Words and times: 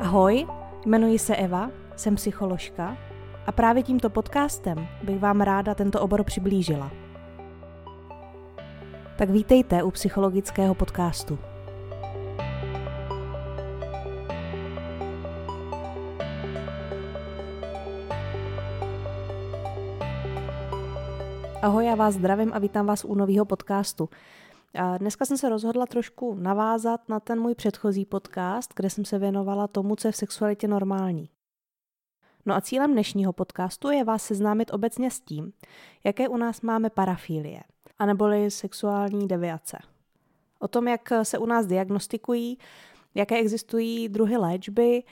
Ahoj, 0.00 0.46
jmenuji 0.86 1.18
se 1.18 1.36
Eva, 1.36 1.70
jsem 1.96 2.14
psycholožka 2.14 2.96
a 3.46 3.52
právě 3.52 3.82
tímto 3.82 4.10
podcastem 4.10 4.88
bych 5.02 5.18
vám 5.18 5.40
ráda 5.40 5.74
tento 5.74 6.00
obor 6.00 6.24
přiblížila. 6.24 6.90
Tak 9.18 9.30
vítejte 9.30 9.82
u 9.82 9.90
psychologického 9.90 10.74
podcastu. 10.74 11.38
Ahoj, 21.62 21.86
já 21.86 21.94
vás 21.94 22.14
zdravím 22.14 22.50
a 22.54 22.58
vítám 22.58 22.86
vás 22.86 23.04
u 23.04 23.14
nového 23.14 23.44
podcastu. 23.44 24.08
Dneska 24.98 25.24
jsem 25.24 25.36
se 25.36 25.48
rozhodla 25.48 25.86
trošku 25.86 26.34
navázat 26.34 27.08
na 27.08 27.20
ten 27.20 27.40
můj 27.40 27.54
předchozí 27.54 28.04
podcast, 28.04 28.74
kde 28.76 28.90
jsem 28.90 29.04
se 29.04 29.18
věnovala 29.18 29.68
tomu, 29.68 29.96
co 29.96 30.08
je 30.08 30.12
v 30.12 30.16
sexualitě 30.16 30.68
normální. 30.68 31.30
No 32.46 32.54
a 32.54 32.60
cílem 32.60 32.92
dnešního 32.92 33.32
podcastu 33.32 33.90
je 33.90 34.04
vás 34.04 34.24
seznámit 34.24 34.72
obecně 34.72 35.10
s 35.10 35.20
tím, 35.20 35.52
jaké 36.04 36.28
u 36.28 36.36
nás 36.36 36.60
máme 36.60 36.90
parafilie, 36.90 37.60
aneboli 37.98 38.50
sexuální 38.50 39.28
deviace. 39.28 39.78
O 40.58 40.68
tom, 40.68 40.88
jak 40.88 41.08
se 41.22 41.38
u 41.38 41.46
nás 41.46 41.66
diagnostikují, 41.66 42.58
jaké 43.14 43.38
existují 43.38 44.08
druhy 44.08 44.36
léčby 44.36 45.02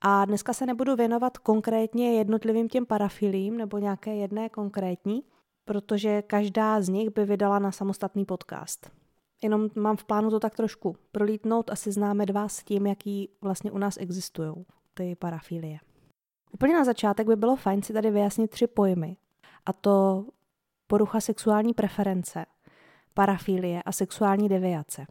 a 0.00 0.24
dneska 0.24 0.52
se 0.52 0.66
nebudu 0.66 0.96
věnovat 0.96 1.38
konkrétně 1.38 2.18
jednotlivým 2.18 2.68
těm 2.68 2.86
parafilím 2.86 3.56
nebo 3.56 3.78
nějaké 3.78 4.14
jedné 4.14 4.48
konkrétní, 4.48 5.22
protože 5.64 6.22
každá 6.22 6.80
z 6.80 6.88
nich 6.88 7.10
by 7.10 7.24
vydala 7.24 7.58
na 7.58 7.72
samostatný 7.72 8.24
podcast. 8.24 8.90
Jenom 9.42 9.68
mám 9.74 9.96
v 9.96 10.04
plánu 10.04 10.30
to 10.30 10.40
tak 10.40 10.54
trošku 10.56 10.96
prolítnout 11.12 11.70
a 11.70 11.76
seznámit 11.76 12.30
vás 12.30 12.56
s 12.56 12.64
tím, 12.64 12.86
jaký 12.86 13.28
vlastně 13.40 13.72
u 13.72 13.78
nás 13.78 13.96
existují 13.96 14.54
ty 14.94 15.16
parafilie. 15.16 15.78
Úplně 16.52 16.74
na 16.74 16.84
začátek 16.84 17.26
by 17.26 17.36
bylo 17.36 17.56
fajn 17.56 17.82
si 17.82 17.92
tady 17.92 18.10
vyjasnit 18.10 18.50
tři 18.50 18.66
pojmy. 18.66 19.16
A 19.66 19.72
to 19.72 20.26
porucha 20.86 21.20
sexuální 21.20 21.74
preference, 21.74 22.46
parafilie 23.14 23.82
a 23.82 23.92
sexuální 23.92 24.48
deviace. 24.48 25.06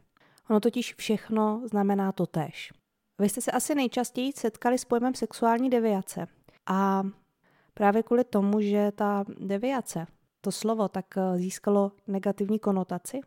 Ono 0.50 0.60
totiž 0.60 0.96
všechno 0.96 1.62
znamená 1.66 2.12
to 2.12 2.26
tež. 2.26 2.74
Vy 3.20 3.30
jste 3.30 3.42
se 3.42 3.52
asi 3.52 3.76
nejčastěji 3.76 4.34
setkali 4.34 4.78
s 4.78 4.86
pojmem 4.86 5.16
sexuální 5.16 5.70
deviace. 5.70 6.28
A 6.66 7.04
právě 7.74 8.04
kvůli 8.04 8.24
tomu, 8.24 8.62
že 8.62 8.92
ta 8.96 9.24
deviace 9.40 10.08
to 10.44 10.52
slovo 10.52 10.88
tak 10.88 11.18
eh, 11.18 11.38
získalo 11.38 11.92
negativní 12.08 12.60
konotaci, 12.60 13.22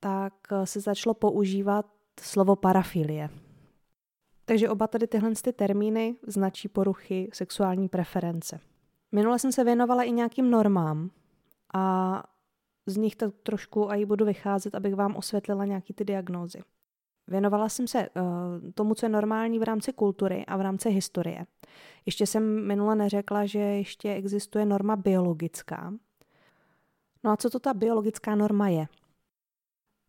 tak 0.00 0.34
eh, 0.52 0.66
se 0.66 0.80
začalo 0.80 1.14
používat 1.14 1.86
slovo 2.20 2.56
parafilie. 2.56 3.30
Takže 4.44 4.68
oba 4.68 4.86
tady 4.86 5.06
tyhle 5.06 5.32
ty 5.42 5.52
termíny 5.52 6.16
značí 6.26 6.68
poruchy 6.68 7.28
sexuální 7.32 7.88
preference. 7.88 8.60
Minule 9.12 9.38
jsem 9.38 9.52
se 9.52 9.64
věnovala 9.64 10.02
i 10.02 10.12
nějakým 10.12 10.50
normám 10.50 11.10
a 11.74 12.22
z 12.86 12.96
nich 12.96 13.16
tak 13.16 13.30
trošku 13.42 13.88
i 13.90 14.06
budu 14.06 14.24
vycházet, 14.24 14.74
abych 14.74 14.94
vám 14.94 15.16
osvětlila 15.16 15.64
nějaký 15.64 15.94
ty 15.94 16.04
diagnózy. 16.04 16.62
Věnovala 17.28 17.68
jsem 17.68 17.86
se 17.86 18.08
uh, 18.08 18.70
tomu, 18.74 18.94
co 18.94 19.06
je 19.06 19.10
normální 19.10 19.58
v 19.58 19.62
rámci 19.62 19.92
kultury 19.92 20.46
a 20.46 20.56
v 20.56 20.60
rámci 20.60 20.90
historie. 20.90 21.46
Ještě 22.06 22.26
jsem 22.26 22.66
minule 22.66 22.96
neřekla, 22.96 23.46
že 23.46 23.58
ještě 23.58 24.14
existuje 24.14 24.66
norma 24.66 24.96
biologická, 24.96 25.94
No 27.24 27.30
a 27.30 27.36
co 27.36 27.50
to 27.50 27.58
ta 27.58 27.74
biologická 27.74 28.34
norma 28.34 28.68
je? 28.68 28.86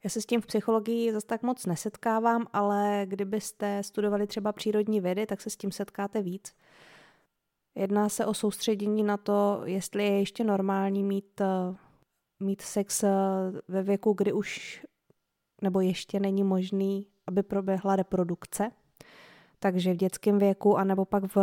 Já 0.04 0.10
se 0.10 0.22
s 0.22 0.26
tím 0.26 0.42
v 0.42 0.46
psychologii 0.46 1.14
zase 1.14 1.28
tak 1.28 1.44
moc 1.44 1.66
nesetkávám, 1.66 2.48
ale 2.54 3.06
kdybyste 3.06 3.84
studovali 3.84 4.28
třeba 4.28 4.52
přírodní 4.52 5.02
vědy, 5.02 5.26
tak 5.26 5.42
se 5.42 5.50
s 5.50 5.58
tím 5.58 5.72
setkáte 5.72 6.22
víc. 6.22 6.56
Jedná 7.76 8.10
se 8.10 8.26
o 8.26 8.34
soustředění 8.34 9.04
na 9.04 9.18
to, 9.18 9.62
jestli 9.66 10.04
je 10.04 10.20
ještě 10.20 10.44
normální 10.44 11.04
mít, 11.04 11.42
eh, 11.42 11.76
mít 12.40 12.62
sex 12.62 13.04
eh, 13.04 13.10
ve 13.68 13.84
věku, 13.84 14.14
kdy 14.14 14.34
už 14.34 14.86
nebo 15.62 15.82
ještě 15.82 16.20
není 16.20 16.44
možný, 16.44 17.08
aby 17.28 17.44
proběhla 17.44 17.96
reprodukce. 17.96 18.72
Takže 19.60 19.94
v 19.94 19.98
dětském 19.98 20.40
věku, 20.40 20.78
anebo 20.78 21.06
pak 21.06 21.36
v, 21.36 21.38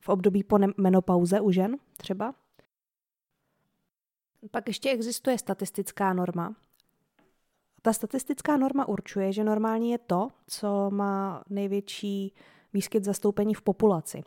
v 0.00 0.08
období 0.08 0.44
po 0.44 0.58
menopauze 0.76 1.40
u 1.40 1.50
žen 1.50 1.76
třeba. 1.96 2.34
Pak 4.50 4.68
ještě 4.68 4.90
existuje 4.90 5.38
statistická 5.38 6.12
norma. 6.12 6.54
Ta 7.82 7.92
statistická 7.92 8.56
norma 8.56 8.88
určuje, 8.88 9.32
že 9.32 9.44
normální 9.44 9.90
je 9.90 9.98
to, 9.98 10.28
co 10.46 10.90
má 10.90 11.44
největší 11.50 12.34
výskyt 12.72 13.04
zastoupení 13.04 13.54
v 13.54 13.62
populaci. 13.62 14.22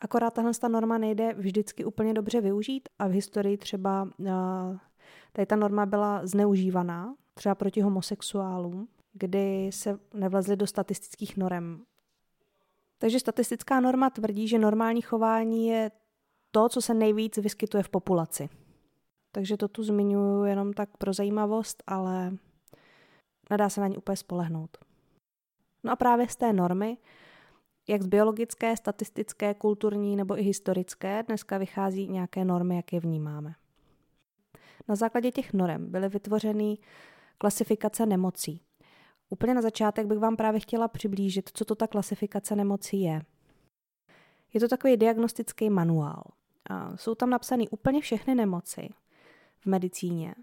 Akorát 0.00 0.34
tahle 0.34 0.52
ta 0.60 0.68
norma 0.68 0.98
nejde 0.98 1.34
vždycky 1.34 1.84
úplně 1.84 2.14
dobře 2.14 2.40
využít 2.40 2.88
a 2.98 3.08
v 3.08 3.10
historii 3.10 3.56
třeba 3.56 4.08
tady 5.32 5.46
ta 5.46 5.56
norma 5.56 5.86
byla 5.86 6.26
zneužívaná, 6.26 7.14
třeba 7.34 7.54
proti 7.54 7.80
homosexuálům, 7.80 8.88
kdy 9.12 9.70
se 9.72 9.98
nevlezly 10.14 10.56
do 10.56 10.66
statistických 10.66 11.36
norem. 11.36 11.84
Takže 12.98 13.20
statistická 13.20 13.80
norma 13.80 14.10
tvrdí, 14.10 14.48
že 14.48 14.58
normální 14.58 15.02
chování 15.02 15.68
je 15.68 15.90
to, 16.50 16.68
co 16.68 16.82
se 16.82 16.94
nejvíc 16.94 17.36
vyskytuje 17.36 17.82
v 17.82 17.88
populaci. 17.88 18.48
Takže 19.34 19.56
to 19.56 19.68
tu 19.68 19.82
zmiňuji 19.82 20.44
jenom 20.44 20.72
tak 20.72 20.96
pro 20.96 21.12
zajímavost, 21.12 21.82
ale 21.86 22.36
nedá 23.50 23.68
se 23.68 23.80
na 23.80 23.86
ní 23.86 23.96
úplně 23.96 24.16
spolehnout. 24.16 24.78
No 25.84 25.92
a 25.92 25.96
právě 25.96 26.28
z 26.28 26.36
té 26.36 26.52
normy, 26.52 26.96
jak 27.88 28.02
z 28.02 28.06
biologické, 28.06 28.76
statistické, 28.76 29.54
kulturní 29.54 30.16
nebo 30.16 30.38
i 30.38 30.42
historické, 30.42 31.22
dneska 31.22 31.58
vychází 31.58 32.08
nějaké 32.08 32.44
normy, 32.44 32.76
jak 32.76 32.92
je 32.92 33.00
vnímáme. 33.00 33.54
Na 34.88 34.96
základě 34.96 35.30
těch 35.30 35.52
norm 35.52 35.90
byly 35.90 36.08
vytvořeny 36.08 36.78
klasifikace 37.38 38.06
nemocí. 38.06 38.60
Úplně 39.30 39.54
na 39.54 39.62
začátek 39.62 40.06
bych 40.06 40.18
vám 40.18 40.36
právě 40.36 40.60
chtěla 40.60 40.88
přiblížit, 40.88 41.50
co 41.54 41.64
to 41.64 41.74
ta 41.74 41.86
klasifikace 41.86 42.56
nemocí 42.56 43.00
je. 43.00 43.22
Je 44.52 44.60
to 44.60 44.68
takový 44.68 44.96
diagnostický 44.96 45.70
manuál. 45.70 46.22
A 46.70 46.96
jsou 46.96 47.14
tam 47.14 47.30
napsány 47.30 47.68
úplně 47.68 48.00
všechny 48.00 48.34
nemoci, 48.34 48.88
v 49.64 49.66
medicíně, 49.66 50.34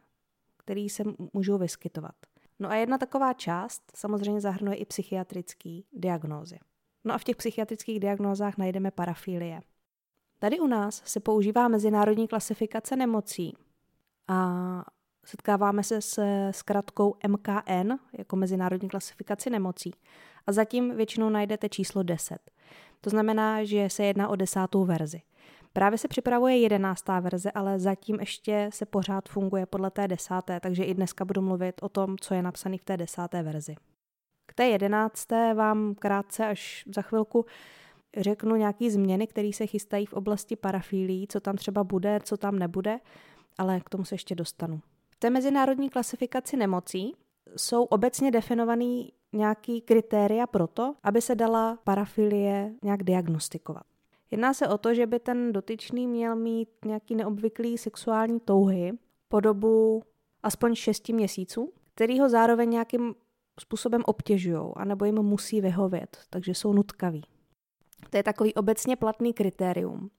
který 0.57 0.89
se 0.89 1.03
můžou 1.33 1.57
vyskytovat. 1.57 2.15
No 2.59 2.69
a 2.71 2.75
jedna 2.75 2.97
taková 2.97 3.33
část 3.33 3.91
samozřejmě 3.95 4.41
zahrnuje 4.41 4.77
i 4.77 4.85
psychiatrické 4.85 5.79
diagnózy. 5.93 6.59
No 7.03 7.13
a 7.13 7.17
v 7.17 7.23
těch 7.23 7.35
psychiatrických 7.35 7.99
diagnózách 7.99 8.57
najdeme 8.57 8.91
parafilie. 8.91 9.61
Tady 10.39 10.59
u 10.59 10.67
nás 10.67 11.01
se 11.05 11.19
používá 11.19 11.67
mezinárodní 11.67 12.27
klasifikace 12.27 12.95
nemocí 12.95 13.53
a 14.27 14.85
setkáváme 15.25 15.83
se 15.83 16.01
s 16.01 16.21
zkratkou 16.51 17.15
MKN 17.27 17.91
jako 18.17 18.35
mezinárodní 18.35 18.89
klasifikaci 18.89 19.49
nemocí. 19.49 19.93
A 20.47 20.51
zatím 20.51 20.95
většinou 20.95 21.29
najdete 21.29 21.69
číslo 21.69 22.03
10. 22.03 22.37
To 23.01 23.09
znamená, 23.09 23.63
že 23.63 23.89
se 23.89 24.03
jedná 24.03 24.29
o 24.29 24.35
desátou 24.35 24.85
verzi. 24.85 25.21
Právě 25.73 25.97
se 25.97 26.07
připravuje 26.07 26.57
jedenáctá 26.57 27.19
verze, 27.19 27.51
ale 27.51 27.79
zatím 27.79 28.19
ještě 28.19 28.69
se 28.73 28.85
pořád 28.85 29.29
funguje 29.29 29.65
podle 29.65 29.91
té 29.91 30.07
desáté, 30.07 30.59
takže 30.59 30.83
i 30.83 30.93
dneska 30.93 31.25
budu 31.25 31.41
mluvit 31.41 31.75
o 31.81 31.89
tom, 31.89 32.17
co 32.17 32.33
je 32.33 32.41
napsané 32.41 32.77
v 32.77 32.85
té 32.85 32.97
desáté 32.97 33.43
verzi. 33.43 33.75
K 34.45 34.53
té 34.53 34.65
jedenácté 34.65 35.53
vám 35.53 35.95
krátce 35.95 36.47
až 36.47 36.83
za 36.95 37.01
chvilku 37.01 37.45
řeknu 38.17 38.55
nějaké 38.55 38.91
změny, 38.91 39.27
které 39.27 39.53
se 39.53 39.67
chystají 39.67 40.05
v 40.05 40.13
oblasti 40.13 40.55
parafílí, 40.55 41.27
co 41.29 41.39
tam 41.39 41.55
třeba 41.55 41.83
bude, 41.83 42.19
co 42.23 42.37
tam 42.37 42.59
nebude, 42.59 42.99
ale 43.57 43.79
k 43.79 43.89
tomu 43.89 44.05
se 44.05 44.15
ještě 44.15 44.35
dostanu. 44.35 44.81
V 45.09 45.15
té 45.19 45.29
mezinárodní 45.29 45.89
klasifikaci 45.89 46.57
nemocí 46.57 47.15
jsou 47.55 47.83
obecně 47.83 48.31
definovaný 48.31 49.13
nějaký 49.33 49.81
kritéria 49.81 50.47
pro 50.47 50.67
to, 50.67 50.95
aby 51.03 51.21
se 51.21 51.35
dala 51.35 51.77
parafilie 51.83 52.73
nějak 52.83 53.03
diagnostikovat. 53.03 53.90
Jedná 54.31 54.53
se 54.53 54.67
o 54.67 54.77
to, 54.77 54.93
že 54.93 55.07
by 55.07 55.19
ten 55.19 55.53
dotyčný 55.53 56.07
měl 56.07 56.35
mít 56.35 56.69
nějaký 56.85 57.15
neobvyklý 57.15 57.77
sexuální 57.77 58.39
touhy 58.39 58.91
po 59.27 59.39
dobu 59.39 60.03
aspoň 60.43 60.75
6 60.75 61.09
měsíců, 61.09 61.73
který 61.93 62.19
ho 62.19 62.29
zároveň 62.29 62.69
nějakým 62.69 63.15
způsobem 63.59 64.01
obtěžují, 64.05 64.71
anebo 64.75 65.05
jim 65.05 65.15
musí 65.15 65.61
vyhovět, 65.61 66.17
takže 66.29 66.51
jsou 66.53 66.73
nutkaví. 66.73 67.23
To 68.09 68.17
je 68.17 68.23
takový 68.23 68.53
obecně 68.53 68.95
platný 68.95 69.33
kritérium. 69.33 70.09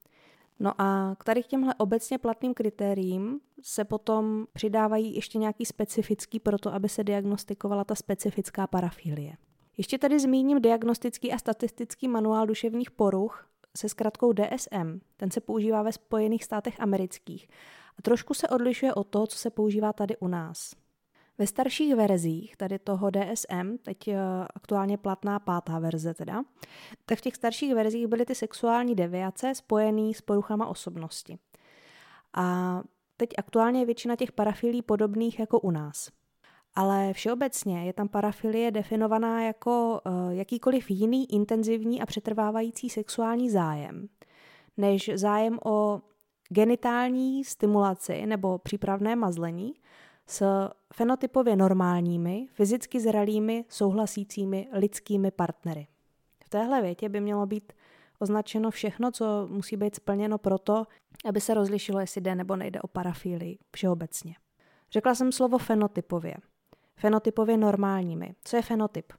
No 0.59 0.81
a 0.81 1.15
k 1.19 1.23
tady 1.23 1.43
k 1.43 1.47
těmhle 1.47 1.75
obecně 1.77 2.17
platným 2.17 2.53
kritériím 2.53 3.39
se 3.61 3.83
potom 3.83 4.45
přidávají 4.53 5.15
ještě 5.15 5.37
nějaký 5.37 5.65
specifický 5.65 6.39
pro 6.39 6.57
to, 6.57 6.73
aby 6.73 6.89
se 6.89 7.03
diagnostikovala 7.03 7.83
ta 7.83 7.95
specifická 7.95 8.67
parafilie. 8.67 9.33
Ještě 9.77 9.97
tady 9.97 10.19
zmíním 10.19 10.61
diagnostický 10.61 11.31
a 11.31 11.37
statistický 11.37 12.07
manuál 12.07 12.47
duševních 12.47 12.91
poruch 12.91 13.52
se 13.77 13.89
zkratkou 13.89 14.33
DSM. 14.33 14.99
Ten 15.17 15.31
se 15.31 15.41
používá 15.41 15.81
ve 15.81 15.91
Spojených 15.91 16.43
státech 16.43 16.79
amerických 16.79 17.47
a 17.99 18.01
trošku 18.01 18.33
se 18.33 18.47
odlišuje 18.47 18.93
od 18.93 19.07
toho, 19.07 19.27
co 19.27 19.37
se 19.37 19.49
používá 19.49 19.93
tady 19.93 20.17
u 20.17 20.27
nás. 20.27 20.75
Ve 21.37 21.47
starších 21.47 21.95
verzích 21.95 22.57
tady 22.57 22.79
toho 22.79 23.09
DSM, 23.09 23.77
teď 23.81 24.07
eh, 24.07 24.17
aktuálně 24.55 24.97
platná 24.97 25.39
pátá 25.39 25.79
verze 25.79 26.13
teda, 26.13 26.43
tak 27.05 27.17
v 27.17 27.21
těch 27.21 27.35
starších 27.35 27.75
verzích 27.75 28.07
byly 28.07 28.25
ty 28.25 28.35
sexuální 28.35 28.95
deviace 28.95 29.55
spojené 29.55 30.13
s 30.13 30.21
poruchama 30.21 30.67
osobnosti. 30.67 31.39
A 32.33 32.81
teď 33.17 33.29
aktuálně 33.37 33.79
je 33.79 33.85
většina 33.85 34.15
těch 34.15 34.31
parafilí 34.31 34.81
podobných 34.81 35.39
jako 35.39 35.59
u 35.59 35.71
nás. 35.71 36.09
Ale 36.75 37.13
všeobecně 37.13 37.85
je 37.85 37.93
tam 37.93 38.07
parafilie 38.07 38.71
definovaná 38.71 39.43
jako 39.43 40.01
uh, 40.05 40.31
jakýkoliv 40.31 40.91
jiný 40.91 41.33
intenzivní 41.33 42.01
a 42.01 42.05
přetrvávající 42.05 42.89
sexuální 42.89 43.49
zájem, 43.49 44.07
než 44.77 45.11
zájem 45.15 45.59
o 45.65 46.01
genitální 46.49 47.43
stimulaci 47.43 48.25
nebo 48.25 48.57
přípravné 48.57 49.15
mazlení 49.15 49.73
s 50.27 50.69
fenotypově 50.93 51.55
normálními, 51.55 52.47
fyzicky 52.53 52.99
zralými, 52.99 53.65
souhlasícími 53.69 54.67
lidskými 54.73 55.31
partnery. 55.31 55.87
V 56.45 56.49
téhle 56.49 56.81
větě 56.81 57.09
by 57.09 57.21
mělo 57.21 57.45
být 57.45 57.73
označeno 58.19 58.71
všechno, 58.71 59.11
co 59.11 59.47
musí 59.51 59.77
být 59.77 59.95
splněno 59.95 60.37
proto, 60.37 60.85
aby 61.25 61.41
se 61.41 61.53
rozlišilo, 61.53 61.99
jestli 61.99 62.21
jde 62.21 62.35
nebo 62.35 62.55
nejde 62.55 62.81
o 62.81 62.87
parafílii 62.87 63.57
všeobecně. 63.75 64.35
Řekla 64.91 65.15
jsem 65.15 65.31
slovo 65.31 65.57
fenotypově. 65.57 66.33
Fenotypově 67.03 67.57
normálními. 67.57 68.35
Co 68.43 68.55
je 68.55 68.61
fenotyp? 68.61 69.13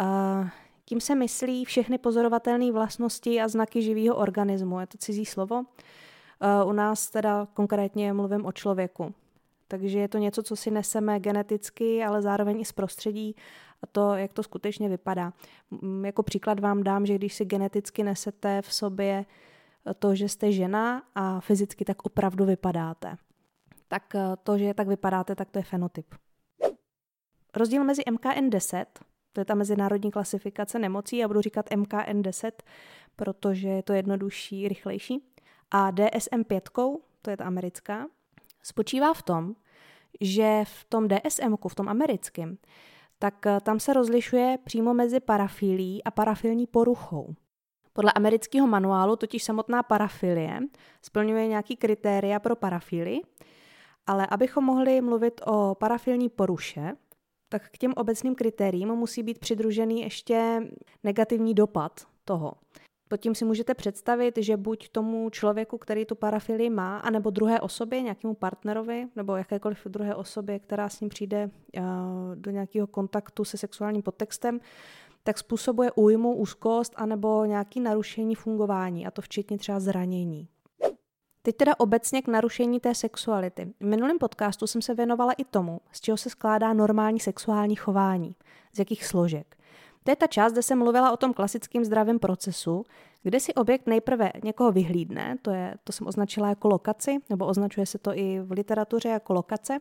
Uh, 0.00 0.48
tím 0.84 1.00
se 1.00 1.14
myslí 1.14 1.64
všechny 1.64 1.98
pozorovatelné 1.98 2.72
vlastnosti 2.72 3.40
a 3.40 3.48
znaky 3.48 3.82
živého 3.82 4.16
organismu. 4.16 4.80
Je 4.80 4.86
to 4.86 4.98
cizí 4.98 5.24
slovo. 5.24 5.56
Uh, 5.56 6.68
u 6.68 6.72
nás 6.72 7.10
teda 7.10 7.48
konkrétně 7.54 8.12
mluvím 8.12 8.46
o 8.46 8.52
člověku. 8.52 9.14
Takže 9.68 9.98
je 9.98 10.08
to 10.08 10.18
něco, 10.18 10.42
co 10.42 10.56
si 10.56 10.70
neseme 10.70 11.20
geneticky, 11.20 12.04
ale 12.04 12.22
zároveň 12.22 12.60
i 12.60 12.64
z 12.64 12.72
prostředí 12.72 13.36
a 13.82 13.86
to, 13.86 14.14
jak 14.14 14.32
to 14.32 14.42
skutečně 14.42 14.88
vypadá. 14.88 15.32
Jako 16.04 16.22
příklad 16.22 16.60
vám 16.60 16.82
dám, 16.82 17.06
že 17.06 17.14
když 17.14 17.34
si 17.34 17.44
geneticky 17.44 18.02
nesete 18.02 18.62
v 18.62 18.74
sobě 18.74 19.24
to, 19.98 20.14
že 20.14 20.28
jste 20.28 20.52
žena 20.52 21.02
a 21.14 21.40
fyzicky 21.40 21.84
tak 21.84 22.06
opravdu 22.06 22.44
vypadáte, 22.44 23.16
tak 23.88 24.14
eh, 24.14 24.36
to, 24.42 24.58
že 24.58 24.74
tak 24.74 24.88
vypadáte, 24.88 25.34
tak 25.34 25.50
to 25.50 25.58
je 25.58 25.62
fenotyp. 25.62 26.06
Rozdíl 27.56 27.84
mezi 27.84 28.02
MKN10, 28.02 28.86
to 29.32 29.40
je 29.40 29.44
ta 29.44 29.54
mezinárodní 29.54 30.10
klasifikace 30.10 30.78
nemocí, 30.78 31.16
já 31.16 31.28
budu 31.28 31.40
říkat 31.40 31.70
MKN10, 31.70 32.52
protože 33.16 33.68
je 33.68 33.82
to 33.82 33.92
jednodušší, 33.92 34.68
rychlejší, 34.68 35.24
a 35.70 35.92
DSM5, 35.92 36.98
to 37.22 37.30
je 37.30 37.36
ta 37.36 37.44
americká, 37.44 38.06
spočívá 38.62 39.14
v 39.14 39.22
tom, 39.22 39.54
že 40.20 40.62
v 40.64 40.84
tom 40.84 41.08
DSM, 41.08 41.54
v 41.68 41.74
tom 41.74 41.88
americkém, 41.88 42.58
tak 43.18 43.46
eh, 43.46 43.60
tam 43.60 43.80
se 43.80 43.92
rozlišuje 43.92 44.58
přímo 44.64 44.94
mezi 44.94 45.20
parafilí 45.20 46.04
a 46.04 46.10
parafilní 46.10 46.66
poruchou. 46.66 47.34
Podle 47.92 48.12
amerického 48.12 48.66
manuálu 48.66 49.16
totiž 49.16 49.44
samotná 49.44 49.82
parafilie 49.82 50.60
splňuje 51.02 51.46
nějaký 51.46 51.76
kritéria 51.76 52.40
pro 52.40 52.56
parafily, 52.56 53.20
ale 54.06 54.26
abychom 54.30 54.64
mohli 54.64 55.00
mluvit 55.00 55.40
o 55.46 55.74
parafilní 55.74 56.28
poruše, 56.28 56.92
tak 57.48 57.70
k 57.70 57.78
těm 57.78 57.92
obecným 57.96 58.34
kritériím 58.34 58.88
musí 58.88 59.22
být 59.22 59.38
přidružený 59.38 60.00
ještě 60.00 60.60
negativní 61.04 61.54
dopad 61.54 62.00
toho. 62.24 62.52
Pod 63.08 63.16
tím 63.16 63.34
si 63.34 63.44
můžete 63.44 63.74
představit, 63.74 64.34
že 64.38 64.56
buď 64.56 64.88
tomu 64.88 65.30
člověku, 65.30 65.78
který 65.78 66.04
tu 66.04 66.14
parafilii 66.14 66.70
má, 66.70 66.98
anebo 66.98 67.30
druhé 67.30 67.60
osobě, 67.60 68.02
nějakému 68.02 68.34
partnerovi, 68.34 69.06
nebo 69.16 69.36
jakékoliv 69.36 69.86
druhé 69.86 70.14
osobě, 70.14 70.58
která 70.58 70.88
s 70.88 71.00
ním 71.00 71.10
přijde 71.10 71.50
uh, 71.76 71.82
do 72.34 72.50
nějakého 72.50 72.86
kontaktu 72.86 73.44
se 73.44 73.56
sexuálním 73.56 74.02
podtextem, 74.02 74.60
tak 75.22 75.38
způsobuje 75.38 75.92
újmu, 75.92 76.34
úzkost 76.34 76.92
anebo 76.96 77.44
nějaké 77.44 77.80
narušení 77.80 78.34
fungování, 78.34 79.06
a 79.06 79.10
to 79.10 79.22
včetně 79.22 79.58
třeba 79.58 79.80
zranění. 79.80 80.48
Teď 81.48 81.56
teda 81.56 81.72
obecně 81.78 82.22
k 82.22 82.28
narušení 82.28 82.80
té 82.80 82.94
sexuality. 82.94 83.72
V 83.80 83.84
minulém 83.84 84.18
podcastu 84.18 84.66
jsem 84.66 84.82
se 84.82 84.94
věnovala 84.94 85.32
i 85.32 85.44
tomu, 85.44 85.80
z 85.92 86.00
čeho 86.00 86.16
se 86.16 86.30
skládá 86.30 86.72
normální 86.72 87.20
sexuální 87.20 87.76
chování, 87.76 88.34
z 88.72 88.78
jakých 88.78 89.06
složek. 89.06 89.56
To 90.04 90.10
je 90.10 90.16
ta 90.16 90.26
část, 90.26 90.52
kde 90.52 90.62
jsem 90.62 90.78
mluvila 90.78 91.12
o 91.12 91.16
tom 91.16 91.32
klasickém 91.32 91.84
zdravém 91.84 92.18
procesu, 92.18 92.84
kde 93.22 93.40
si 93.40 93.54
objekt 93.54 93.86
nejprve 93.86 94.32
někoho 94.44 94.72
vyhlídne, 94.72 95.36
to, 95.42 95.50
je, 95.50 95.74
to 95.84 95.92
jsem 95.92 96.06
označila 96.06 96.48
jako 96.48 96.68
lokaci, 96.68 97.18
nebo 97.30 97.46
označuje 97.46 97.86
se 97.86 97.98
to 97.98 98.18
i 98.18 98.40
v 98.40 98.50
literatuře 98.50 99.08
jako 99.08 99.32
lokace. 99.32 99.78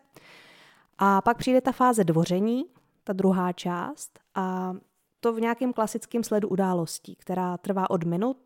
A 0.98 1.22
pak 1.22 1.38
přijde 1.38 1.62
ta 1.62 1.72
fáze 1.72 2.04
dvoření, 2.04 2.66
ta 3.04 3.14
druhá 3.14 3.54
část, 3.54 4.20
a 4.36 4.74
to 5.20 5.34
v 5.34 5.42
nějakém 5.42 5.74
klasickém 5.74 6.24
sledu 6.24 6.48
událostí, 6.48 7.16
která 7.16 7.58
trvá 7.58 7.90
od 7.90 8.04
minut, 8.04 8.38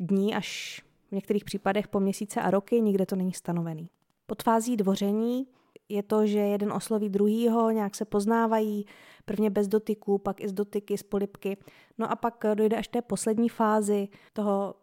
dní 0.00 0.34
až 0.34 0.82
v 1.08 1.12
některých 1.12 1.44
případech 1.44 1.88
po 1.88 2.00
měsíce 2.00 2.40
a 2.40 2.50
roky, 2.50 2.80
nikde 2.80 3.06
to 3.06 3.16
není 3.16 3.32
stanovený. 3.32 3.90
Pod 4.26 4.42
fází 4.42 4.76
dvoření 4.76 5.46
je 5.88 6.02
to, 6.02 6.26
že 6.26 6.38
jeden 6.38 6.72
osloví 6.72 7.08
druhýho, 7.08 7.70
nějak 7.70 7.94
se 7.94 8.04
poznávají, 8.04 8.86
prvně 9.24 9.50
bez 9.50 9.68
dotyků, 9.68 10.18
pak 10.18 10.40
i 10.40 10.48
z 10.48 10.52
dotyky, 10.52 10.98
z 10.98 11.02
polipky. 11.02 11.56
No 11.98 12.10
a 12.10 12.16
pak 12.16 12.44
dojde 12.54 12.76
až 12.76 12.88
té 12.88 13.02
poslední 13.02 13.48
fázi 13.48 14.08
toho 14.32 14.74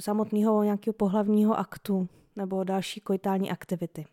samotného 0.00 0.62
nějakého 0.62 0.94
pohlavního 0.94 1.58
aktu 1.58 2.08
nebo 2.36 2.64
další 2.64 3.00
koitální 3.00 3.50
aktivity. 3.50 4.06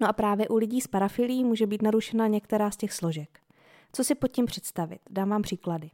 No 0.00 0.08
a 0.08 0.12
právě 0.12 0.48
u 0.48 0.56
lidí 0.56 0.80
s 0.80 0.86
parafilí 0.86 1.44
může 1.44 1.66
být 1.66 1.82
narušena 1.82 2.26
některá 2.26 2.70
z 2.70 2.76
těch 2.76 2.92
složek. 2.92 3.40
Co 3.92 4.04
si 4.04 4.14
pod 4.14 4.28
tím 4.28 4.46
představit? 4.46 5.00
Dám 5.10 5.28
vám 5.28 5.42
příklady. 5.42 5.90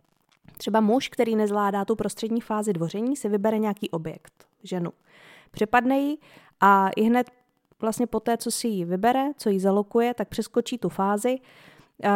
Třeba 0.57 0.81
muž, 0.81 1.09
který 1.09 1.37
nezvládá 1.37 1.85
tu 1.85 1.97
prostřední 1.97 2.41
fázi 2.41 2.73
dvoření, 2.73 3.17
si 3.17 3.29
vybere 3.29 3.59
nějaký 3.59 3.91
objekt, 3.91 4.47
ženu. 4.63 4.93
Přepadne 5.51 5.99
ji 5.99 6.19
a 6.61 6.89
i 6.97 7.03
hned 7.03 7.31
vlastně 7.81 8.07
po 8.07 8.21
té, 8.21 8.37
co 8.37 8.51
si 8.51 8.69
ji 8.69 8.85
vybere, 8.85 9.31
co 9.37 9.51
ji 9.51 9.61
zalokuje, 9.61 10.15
tak 10.15 10.29
přeskočí 10.29 10.79
tu 10.79 10.89
fázi, 10.89 11.39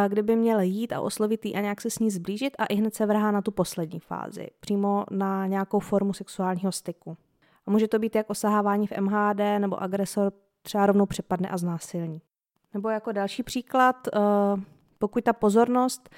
kdyby 0.07 0.35
měl 0.35 0.59
jít 0.59 0.93
a 0.93 1.01
oslovit 1.01 1.45
ji 1.45 1.53
a 1.53 1.61
nějak 1.61 1.81
se 1.81 1.89
s 1.89 1.99
ní 1.99 2.11
zblížit 2.11 2.53
a 2.59 2.65
i 2.65 2.75
hned 2.75 2.95
se 2.95 3.05
vrhá 3.05 3.31
na 3.31 3.41
tu 3.41 3.51
poslední 3.51 3.99
fázi, 3.99 4.47
přímo 4.59 5.05
na 5.11 5.47
nějakou 5.47 5.79
formu 5.79 6.13
sexuálního 6.13 6.71
styku. 6.71 7.17
A 7.67 7.71
může 7.71 7.87
to 7.87 7.99
být 7.99 8.15
jak 8.15 8.29
osahávání 8.29 8.87
v 8.87 8.91
MHD, 8.99 9.59
nebo 9.59 9.81
agresor 9.81 10.33
třeba 10.61 10.85
rovnou 10.85 11.05
přepadne 11.05 11.49
a 11.49 11.57
znásilní. 11.57 12.21
Nebo 12.73 12.89
jako 12.89 13.11
další 13.11 13.43
příklad, 13.43 14.07
eh, 14.07 14.19
pokud 14.99 15.23
ta 15.23 15.33
pozornost 15.33 16.09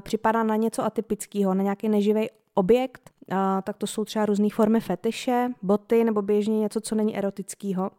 připadá 0.00 0.42
na 0.42 0.56
něco 0.56 0.84
atypického, 0.84 1.54
na 1.54 1.62
nějaký 1.62 1.88
neživý 1.88 2.28
objekt, 2.54 3.10
tak 3.64 3.76
to 3.76 3.86
jsou 3.86 4.04
třeba 4.04 4.26
různé 4.26 4.48
formy 4.52 4.80
fetiše, 4.80 5.48
boty 5.62 6.04
nebo 6.04 6.22
běžně 6.22 6.60
něco, 6.60 6.80
co 6.80 6.94
není 6.94 7.16
erotického 7.16 7.90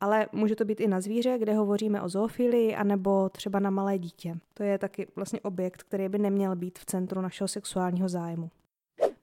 ale 0.00 0.26
může 0.32 0.56
to 0.56 0.64
být 0.64 0.80
i 0.80 0.88
na 0.88 1.00
zvíře, 1.00 1.38
kde 1.38 1.54
hovoříme 1.54 2.02
o 2.02 2.08
zoofilii, 2.08 2.74
anebo 2.74 3.28
třeba 3.28 3.60
na 3.60 3.70
malé 3.70 3.98
dítě. 3.98 4.38
To 4.54 4.62
je 4.62 4.78
taky 4.78 5.06
vlastně 5.16 5.40
objekt, 5.40 5.82
který 5.82 6.08
by 6.08 6.18
neměl 6.18 6.56
být 6.56 6.78
v 6.78 6.84
centru 6.84 7.20
našeho 7.20 7.48
sexuálního 7.48 8.08
zájmu. 8.08 8.50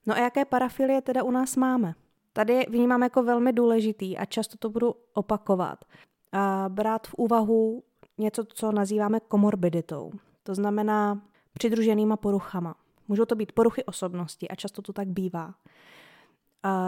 No 0.05 0.15
a 0.15 0.19
jaké 0.19 0.45
parafilie 0.45 1.01
teda 1.01 1.23
u 1.23 1.31
nás 1.31 1.55
máme? 1.55 1.93
Tady 2.33 2.65
vnímám 2.69 3.03
jako 3.03 3.23
velmi 3.23 3.53
důležitý 3.53 4.17
a 4.17 4.25
často 4.25 4.57
to 4.57 4.69
budu 4.69 4.95
opakovat. 5.13 5.85
A 6.31 6.65
brát 6.69 7.07
v 7.07 7.13
úvahu 7.13 7.83
něco, 8.17 8.43
co 8.45 8.71
nazýváme 8.71 9.19
komorbiditou. 9.19 10.11
To 10.43 10.55
znamená 10.55 11.21
přidruženýma 11.57 12.17
poruchama. 12.17 12.75
Můžou 13.07 13.25
to 13.25 13.35
být 13.35 13.51
poruchy 13.51 13.83
osobnosti 13.83 14.47
a 14.47 14.55
často 14.55 14.81
to 14.81 14.93
tak 14.93 15.07
bývá. 15.07 15.53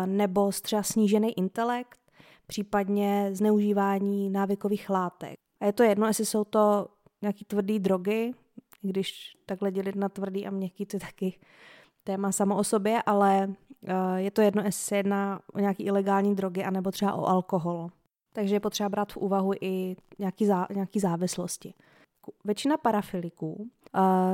Nebo 0.05 0.51
třeba 0.51 0.83
snížený 0.83 1.37
intelekt, 1.37 1.99
případně 2.47 3.29
zneužívání 3.33 4.29
návykových 4.29 4.89
látek. 4.89 5.35
A 5.61 5.65
je 5.65 5.73
to 5.73 5.83
jedno, 5.83 6.07
jestli 6.07 6.25
jsou 6.25 6.43
to 6.43 6.87
nějaký 7.21 7.45
tvrdý 7.45 7.79
drogy, 7.79 8.31
když 8.81 9.37
takhle 9.45 9.71
dělit 9.71 9.95
na 9.95 10.09
tvrdý 10.09 10.47
a 10.47 10.51
měkký, 10.51 10.85
to 10.85 10.95
je 10.95 10.99
taky 10.99 11.39
téma 12.03 12.31
samo 12.31 12.57
o 12.57 12.63
sobě, 12.63 13.01
ale 13.05 13.47
uh, 13.47 14.15
je 14.15 14.31
to 14.31 14.41
jedno, 14.41 14.63
jestli 14.63 14.83
se 14.83 14.97
jedná 14.97 15.41
o 15.53 15.59
nějaký 15.59 15.83
ilegální 15.83 16.35
drogy 16.35 16.63
anebo 16.63 16.91
třeba 16.91 17.13
o 17.13 17.25
alkohol. 17.25 17.89
Takže 18.33 18.55
je 18.55 18.59
potřeba 18.59 18.89
brát 18.89 19.13
v 19.13 19.17
úvahu 19.17 19.53
i 19.61 19.95
nějaký, 20.19 20.45
zá, 20.45 20.67
nějaký 20.73 20.99
závislosti. 20.99 21.73
Většina 22.45 22.77
parafiliků 22.77 23.69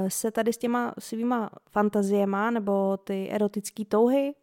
se 0.08 0.32
tady 0.32 0.54
s 0.54 0.58
těma 0.58 0.94
svýma 1.00 1.50
fantaziema 1.70 2.52
nebo 2.52 2.98
ty 2.98 3.30
erotické 3.30 3.86
touhy 3.86 4.34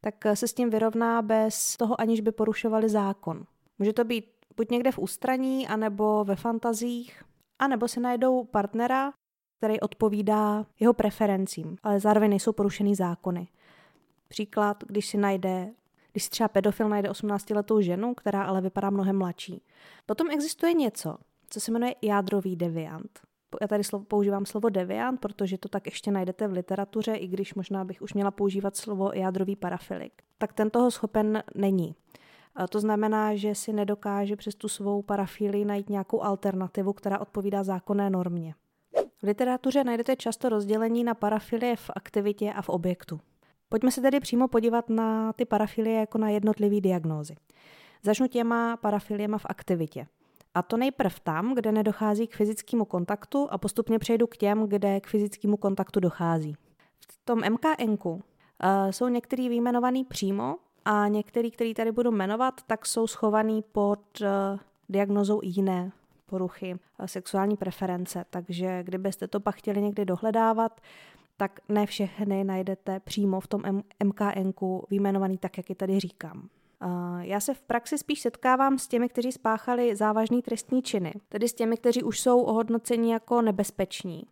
tak 0.00 0.14
se 0.34 0.48
s 0.48 0.52
tím 0.52 0.70
vyrovná 0.70 1.22
bez 1.22 1.76
toho, 1.76 2.00
aniž 2.00 2.20
by 2.20 2.32
porušovali 2.32 2.88
zákon. 2.88 3.44
Může 3.78 3.92
to 3.92 4.04
být 4.04 4.24
buď 4.56 4.70
někde 4.70 4.92
v 4.92 4.98
ústraní, 4.98 5.68
anebo 5.68 6.24
ve 6.24 6.36
fantazích, 6.36 7.22
anebo 7.58 7.88
si 7.88 8.00
najdou 8.00 8.44
partnera, 8.44 9.12
který 9.58 9.80
odpovídá 9.80 10.66
jeho 10.80 10.94
preferencím, 10.94 11.76
ale 11.82 12.00
zároveň 12.00 12.30
nejsou 12.30 12.52
porušený 12.52 12.94
zákony. 12.94 13.48
Příklad, 14.28 14.84
když 14.86 15.06
si 15.06 15.16
najde, 15.16 15.70
když 16.12 16.24
si 16.24 16.30
třeba 16.30 16.48
pedofil 16.48 16.88
najde 16.88 17.10
18-letou 17.10 17.80
ženu, 17.80 18.14
která 18.14 18.42
ale 18.42 18.60
vypadá 18.60 18.90
mnohem 18.90 19.18
mladší. 19.18 19.62
Potom 20.06 20.30
existuje 20.30 20.72
něco, 20.72 21.16
co 21.50 21.60
se 21.60 21.72
jmenuje 21.72 21.94
jádrový 22.02 22.56
deviant. 22.56 23.20
Já 23.60 23.68
tady 23.68 23.84
slovo, 23.84 24.04
používám 24.04 24.46
slovo 24.46 24.68
deviant, 24.68 25.20
protože 25.20 25.58
to 25.58 25.68
tak 25.68 25.86
ještě 25.86 26.10
najdete 26.10 26.48
v 26.48 26.52
literatuře, 26.52 27.14
i 27.14 27.26
když 27.26 27.54
možná 27.54 27.84
bych 27.84 28.02
už 28.02 28.14
měla 28.14 28.30
používat 28.30 28.76
slovo 28.76 29.10
jádrový 29.14 29.56
parafilik. 29.56 30.12
Tak 30.38 30.52
ten 30.52 30.70
toho 30.70 30.90
schopen 30.90 31.42
není. 31.54 31.94
To 32.70 32.80
znamená, 32.80 33.34
že 33.34 33.54
si 33.54 33.72
nedokáže 33.72 34.36
přes 34.36 34.54
tu 34.54 34.68
svou 34.68 35.02
parafílii 35.02 35.64
najít 35.64 35.90
nějakou 35.90 36.22
alternativu, 36.22 36.92
která 36.92 37.18
odpovídá 37.18 37.62
zákonné 37.62 38.10
normě. 38.10 38.54
V 39.18 39.22
literatuře 39.22 39.84
najdete 39.84 40.16
často 40.16 40.48
rozdělení 40.48 41.04
na 41.04 41.14
parafilie 41.14 41.76
v 41.76 41.90
aktivitě 41.96 42.52
a 42.52 42.62
v 42.62 42.68
objektu. 42.68 43.20
Pojďme 43.68 43.90
se 43.90 44.00
tedy 44.00 44.20
přímo 44.20 44.48
podívat 44.48 44.90
na 44.90 45.32
ty 45.32 45.44
parafilie 45.44 46.00
jako 46.00 46.18
na 46.18 46.28
jednotlivé 46.28 46.80
diagnózy. 46.80 47.34
Začnu 48.02 48.26
těma 48.26 48.76
parafiliema 48.76 49.38
v 49.38 49.46
aktivitě. 49.48 50.06
A 50.58 50.62
to 50.62 50.76
nejprv 50.76 51.20
tam, 51.20 51.54
kde 51.54 51.72
nedochází 51.72 52.26
k 52.26 52.36
fyzickému 52.36 52.84
kontaktu 52.84 53.48
a 53.50 53.58
postupně 53.58 53.98
přejdu 53.98 54.26
k 54.26 54.36
těm, 54.36 54.68
kde 54.68 55.00
k 55.00 55.06
fyzickému 55.06 55.56
kontaktu 55.56 56.00
dochází. 56.00 56.56
V 57.12 57.18
tom 57.24 57.42
MKNku 57.50 58.10
uh, 58.10 58.20
jsou 58.90 59.08
některý 59.08 59.48
vyjmenovaný 59.48 60.04
přímo 60.04 60.56
a 60.84 61.08
některý, 61.08 61.50
který 61.50 61.74
tady 61.74 61.92
budu 61.92 62.10
jmenovat, 62.10 62.60
tak 62.66 62.86
jsou 62.86 63.06
schovaný 63.06 63.64
pod 63.72 64.00
uh, 64.20 64.26
diagnozou 64.88 65.40
jiné 65.42 65.92
poruchy 66.26 66.74
uh, 66.74 67.06
sexuální 67.06 67.56
preference. 67.56 68.24
Takže 68.30 68.82
kdybyste 68.82 69.28
to 69.28 69.40
pak 69.40 69.54
chtěli 69.54 69.82
někdy 69.82 70.04
dohledávat, 70.04 70.80
tak 71.36 71.60
ne 71.68 71.86
všechny 71.86 72.44
najdete 72.44 73.00
přímo 73.00 73.40
v 73.40 73.46
tom 73.46 73.62
MKNku 74.04 74.86
vyjmenovaný 74.90 75.38
tak, 75.38 75.56
jak 75.56 75.68
je 75.68 75.76
tady 75.76 76.00
říkám. 76.00 76.48
Já 77.20 77.40
se 77.40 77.54
v 77.54 77.62
praxi 77.62 77.98
spíš 77.98 78.20
setkávám 78.20 78.78
s 78.78 78.88
těmi, 78.88 79.08
kteří 79.08 79.32
spáchali 79.32 79.96
závažný 79.96 80.42
trestní 80.42 80.82
činy, 80.82 81.14
tedy 81.28 81.48
s 81.48 81.54
těmi, 81.54 81.76
kteří 81.76 82.02
už 82.02 82.20
jsou 82.20 82.40
ohodnoceni 82.40 83.12
jako 83.12 83.42
nebezpeční 83.42 84.22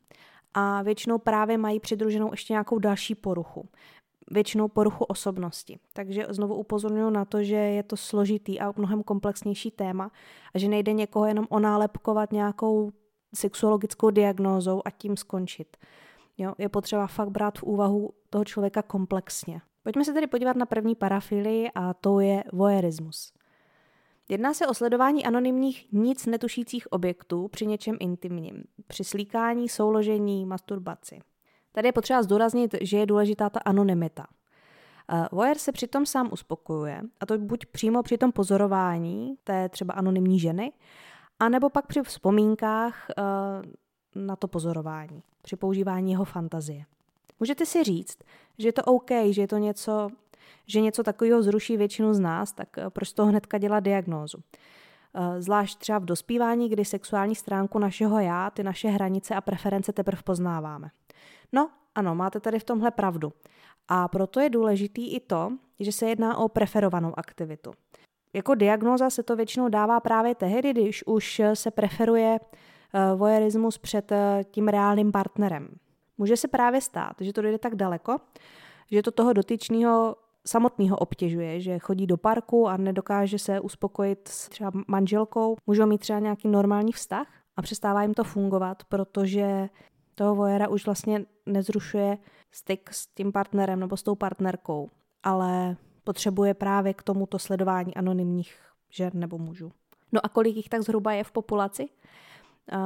a 0.54 0.82
většinou 0.82 1.18
právě 1.18 1.58
mají 1.58 1.80
přidruženou 1.80 2.30
ještě 2.30 2.52
nějakou 2.52 2.78
další 2.78 3.14
poruchu. 3.14 3.68
Většinou 4.30 4.68
poruchu 4.68 5.04
osobnosti. 5.04 5.78
Takže 5.92 6.26
znovu 6.28 6.54
upozorňuji 6.54 7.10
na 7.10 7.24
to, 7.24 7.42
že 7.42 7.56
je 7.56 7.82
to 7.82 7.96
složitý 7.96 8.60
a 8.60 8.72
mnohem 8.76 9.02
komplexnější 9.02 9.70
téma 9.70 10.10
a 10.54 10.58
že 10.58 10.68
nejde 10.68 10.92
někoho 10.92 11.26
jenom 11.26 11.46
onálepkovat 11.48 12.32
nějakou 12.32 12.92
sexuologickou 13.34 14.10
diagnózou 14.10 14.82
a 14.84 14.90
tím 14.90 15.16
skončit. 15.16 15.76
Jo, 16.38 16.54
je 16.58 16.68
potřeba 16.68 17.06
fakt 17.06 17.30
brát 17.30 17.58
v 17.58 17.62
úvahu 17.62 18.10
toho 18.30 18.44
člověka 18.44 18.82
komplexně. 18.82 19.60
Pojďme 19.86 20.04
se 20.04 20.12
tedy 20.12 20.26
podívat 20.26 20.56
na 20.56 20.66
první 20.66 20.94
parafilii 20.94 21.70
a 21.74 21.94
to 21.94 22.20
je 22.20 22.44
voyeurismus. 22.52 23.32
Jedná 24.28 24.54
se 24.54 24.66
o 24.66 24.74
sledování 24.74 25.26
anonymních 25.26 25.92
nic 25.92 26.26
netušících 26.26 26.92
objektů 26.92 27.48
při 27.48 27.66
něčem 27.66 27.96
intimním, 28.00 28.64
při 28.86 29.04
slíkání, 29.04 29.68
souložení, 29.68 30.46
masturbaci. 30.46 31.20
Tady 31.72 31.88
je 31.88 31.92
potřeba 31.92 32.22
zdůraznit, 32.22 32.74
že 32.80 32.98
je 32.98 33.06
důležitá 33.06 33.50
ta 33.50 33.60
anonymita. 33.64 34.26
Uh, 35.12 35.26
voyeur 35.32 35.58
se 35.58 35.72
přitom 35.72 36.06
sám 36.06 36.28
uspokojuje, 36.32 37.00
a 37.20 37.26
to 37.26 37.38
buď 37.38 37.66
přímo 37.66 38.02
při 38.02 38.18
tom 38.18 38.32
pozorování 38.32 39.36
té 39.44 39.68
třeba 39.68 39.94
anonymní 39.94 40.40
ženy, 40.40 40.72
anebo 41.40 41.70
pak 41.70 41.86
při 41.86 42.02
vzpomínkách 42.02 43.06
uh, 43.18 44.24
na 44.26 44.36
to 44.36 44.48
pozorování, 44.48 45.22
při 45.42 45.56
používání 45.56 46.12
jeho 46.12 46.24
fantazie. 46.24 46.84
Můžete 47.40 47.66
si 47.66 47.84
říct, 47.84 48.18
že 48.58 48.68
je 48.68 48.72
to 48.72 48.82
OK, 48.82 49.10
že 49.30 49.42
je 49.42 49.48
to 49.48 49.58
něco, 49.58 50.08
že 50.66 50.80
něco 50.80 51.02
takového 51.02 51.42
zruší 51.42 51.76
většinu 51.76 52.14
z 52.14 52.20
nás, 52.20 52.52
tak 52.52 52.78
eh, 52.78 52.90
proč 52.90 53.12
toho 53.12 53.28
hnedka 53.28 53.58
dělat 53.58 53.80
diagnózu? 53.80 54.38
Eh, 55.14 55.42
zvlášť 55.42 55.78
třeba 55.78 55.98
v 55.98 56.04
dospívání, 56.04 56.68
kdy 56.68 56.84
sexuální 56.84 57.34
stránku 57.34 57.78
našeho 57.78 58.20
já, 58.20 58.50
ty 58.50 58.62
naše 58.62 58.88
hranice 58.88 59.34
a 59.34 59.40
preference 59.40 59.92
teprve 59.92 60.22
poznáváme. 60.22 60.88
No, 61.52 61.70
ano, 61.94 62.14
máte 62.14 62.40
tady 62.40 62.58
v 62.58 62.64
tomhle 62.64 62.90
pravdu. 62.90 63.32
A 63.88 64.08
proto 64.08 64.40
je 64.40 64.50
důležitý 64.50 65.14
i 65.14 65.20
to, 65.20 65.52
že 65.80 65.92
se 65.92 66.08
jedná 66.08 66.36
o 66.36 66.48
preferovanou 66.48 67.12
aktivitu. 67.16 67.72
Jako 68.32 68.54
diagnóza 68.54 69.10
se 69.10 69.22
to 69.22 69.36
většinou 69.36 69.68
dává 69.68 70.00
právě 70.00 70.34
tehdy, 70.34 70.70
když 70.70 71.06
už 71.06 71.42
se 71.54 71.70
preferuje 71.70 72.38
eh, 72.40 73.16
voyeurismus 73.16 73.78
před 73.78 74.12
tím 74.50 74.68
reálným 74.68 75.12
partnerem. 75.12 75.68
Může 76.18 76.36
se 76.36 76.48
právě 76.48 76.80
stát, 76.80 77.12
že 77.20 77.32
to 77.32 77.42
dojde 77.42 77.58
tak 77.58 77.74
daleko, 77.74 78.18
že 78.90 79.02
to 79.02 79.10
toho 79.10 79.32
dotyčného 79.32 80.16
samotného 80.46 80.96
obtěžuje, 80.96 81.60
že 81.60 81.78
chodí 81.78 82.06
do 82.06 82.16
parku 82.16 82.68
a 82.68 82.76
nedokáže 82.76 83.38
se 83.38 83.60
uspokojit 83.60 84.28
s 84.28 84.48
třeba 84.48 84.72
manželkou, 84.88 85.56
můžou 85.66 85.86
mít 85.86 85.98
třeba 85.98 86.18
nějaký 86.18 86.48
normální 86.48 86.92
vztah 86.92 87.26
a 87.56 87.62
přestává 87.62 88.02
jim 88.02 88.14
to 88.14 88.24
fungovat, 88.24 88.84
protože 88.84 89.68
toho 90.14 90.34
vojera 90.34 90.68
už 90.68 90.86
vlastně 90.86 91.24
nezrušuje 91.46 92.18
styk 92.52 92.90
s 92.92 93.06
tím 93.06 93.32
partnerem 93.32 93.80
nebo 93.80 93.96
s 93.96 94.02
tou 94.02 94.14
partnerkou, 94.14 94.90
ale 95.22 95.76
potřebuje 96.04 96.54
právě 96.54 96.94
k 96.94 97.02
tomuto 97.02 97.38
sledování 97.38 97.94
anonymních 97.94 98.58
žen 98.90 99.10
nebo 99.14 99.38
mužů. 99.38 99.72
No 100.12 100.20
a 100.26 100.28
kolik 100.28 100.56
jich 100.56 100.68
tak 100.68 100.82
zhruba 100.82 101.12
je 101.12 101.24
v 101.24 101.32
populaci? 101.32 101.88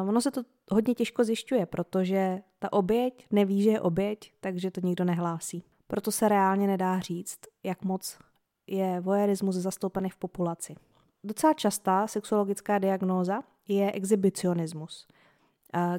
Ono 0.08 0.20
se 0.20 0.30
to 0.30 0.42
hodně 0.70 0.94
těžko 0.94 1.24
zjišťuje, 1.24 1.66
protože 1.66 2.42
ta 2.58 2.72
oběť 2.72 3.26
neví, 3.30 3.62
že 3.62 3.70
je 3.70 3.80
oběť, 3.80 4.32
takže 4.40 4.70
to 4.70 4.80
nikdo 4.84 5.04
nehlásí. 5.04 5.64
Proto 5.86 6.12
se 6.12 6.28
reálně 6.28 6.66
nedá 6.66 7.00
říct, 7.00 7.38
jak 7.62 7.84
moc 7.84 8.18
je 8.66 9.00
voyeurismus 9.00 9.54
zastoupený 9.54 10.10
v 10.10 10.16
populaci. 10.16 10.74
Docela 11.24 11.54
častá 11.54 12.06
sexuologická 12.06 12.78
diagnóza 12.78 13.42
je 13.68 13.92
exhibicionismus, 13.92 15.06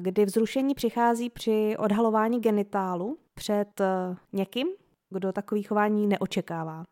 kdy 0.00 0.24
vzrušení 0.24 0.74
přichází 0.74 1.30
při 1.30 1.76
odhalování 1.78 2.40
genitálu 2.40 3.18
před 3.34 3.80
eh, 3.80 4.16
někým, 4.32 4.68
kdo 5.10 5.32
takový 5.32 5.62
chování 5.62 6.06
neočekává. 6.06 6.84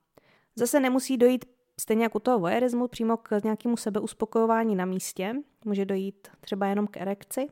Zase 0.56 0.80
nemusí 0.80 1.16
dojít 1.16 1.44
Stejně 1.80 2.02
jako 2.02 2.16
u 2.16 2.20
toho 2.20 2.38
voyeurismu 2.38 2.88
přímo 2.88 3.16
k 3.16 3.42
nějakému 3.44 3.76
sebeuspokojování 3.76 4.76
na 4.76 4.84
místě, 4.84 5.34
může 5.64 5.84
dojít 5.84 6.28
třeba 6.40 6.66
jenom 6.66 6.86
k 6.86 6.96
erekci 6.96 7.46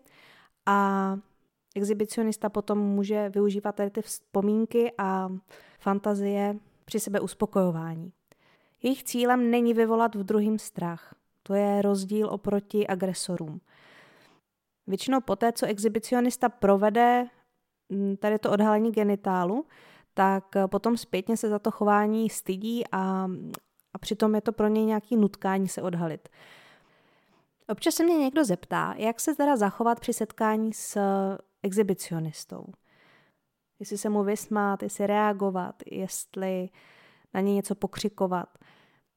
a 0.67 1.19
exhibicionista 1.77 2.49
potom 2.49 2.79
může 2.79 3.29
využívat 3.29 3.75
tady 3.75 3.91
ty 3.91 4.03
vzpomínky 4.03 4.93
a 4.99 5.29
fantazie 5.79 6.57
při 6.85 7.01
sebe 7.01 7.21
uspokojování. 7.21 8.13
Jejich 8.83 9.05
cílem 9.05 9.51
není 9.51 9.75
vyvolat 9.75 10.15
v 10.15 10.25
druhým 10.25 10.59
strach. 10.59 11.15
To 11.43 11.55
je 11.55 11.83
rozdíl 11.83 12.29
oproti 12.31 12.87
agresorům. 12.87 13.61
Většinou 14.87 15.21
poté, 15.21 15.53
co 15.53 15.67
exhibicionista 15.67 16.49
provede 16.49 17.27
mm, 17.89 18.17
tady 18.17 18.39
to 18.39 18.51
odhalení 18.51 18.93
genitálu, 18.93 19.67
tak 20.15 20.45
potom 20.67 20.97
zpětně 20.97 21.37
se 21.37 21.49
za 21.49 21.59
to 21.59 21.71
chování 21.71 22.31
stydí 22.31 22.85
a 22.93 23.29
a 23.95 23.99
přitom 23.99 24.35
je 24.35 24.41
to 24.41 24.53
pro 24.53 24.69
něj 24.69 24.85
nějaký 24.85 25.17
nutkání 25.17 25.69
se 25.69 25.83
odhalit. 25.83 26.29
Občas 27.69 27.95
se 27.95 28.05
mě 28.05 28.19
někdo 28.19 28.45
zeptá, 28.45 28.95
jak 28.97 29.21
se 29.21 29.35
teda 29.35 29.57
zachovat 29.57 30.01
při 30.01 30.13
setkání 30.13 30.73
s 30.73 30.99
exhibicionistou. 31.63 32.65
Jestli 33.81 33.99
se 33.99 34.09
mu 34.09 34.25
vysmát, 34.25 34.83
jestli 34.83 35.07
reagovat, 35.07 35.83
jestli 35.87 36.69
na 37.35 37.41
ně 37.41 37.55
něco 37.55 37.75
pokřikovat, 37.75 38.59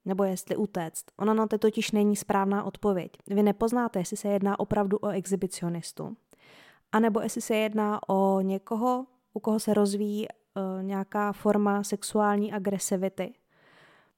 nebo 0.05 0.23
jestli 0.23 0.55
utéct. 0.55 1.05
Ono 1.17 1.33
na 1.33 1.47
to 1.47 1.57
totiž 1.57 1.91
není 1.91 2.15
správná 2.15 2.63
odpověď. 2.63 3.11
Vy 3.27 3.43
nepoznáte, 3.43 3.99
jestli 3.99 4.17
se 4.17 4.27
jedná 4.27 4.59
opravdu 4.59 4.97
o 4.97 5.09
exhibicionistu, 5.09 6.17
anebo 6.91 7.21
jestli 7.21 7.41
se 7.41 7.55
jedná 7.55 8.09
o 8.09 8.41
někoho, 8.41 9.05
u 9.33 9.39
koho 9.39 9.59
se 9.59 9.73
rozvíjí 9.73 10.27
uh, 10.27 10.83
nějaká 10.83 11.33
forma 11.33 11.83
sexuální 11.83 12.53
agresivity 12.53 13.33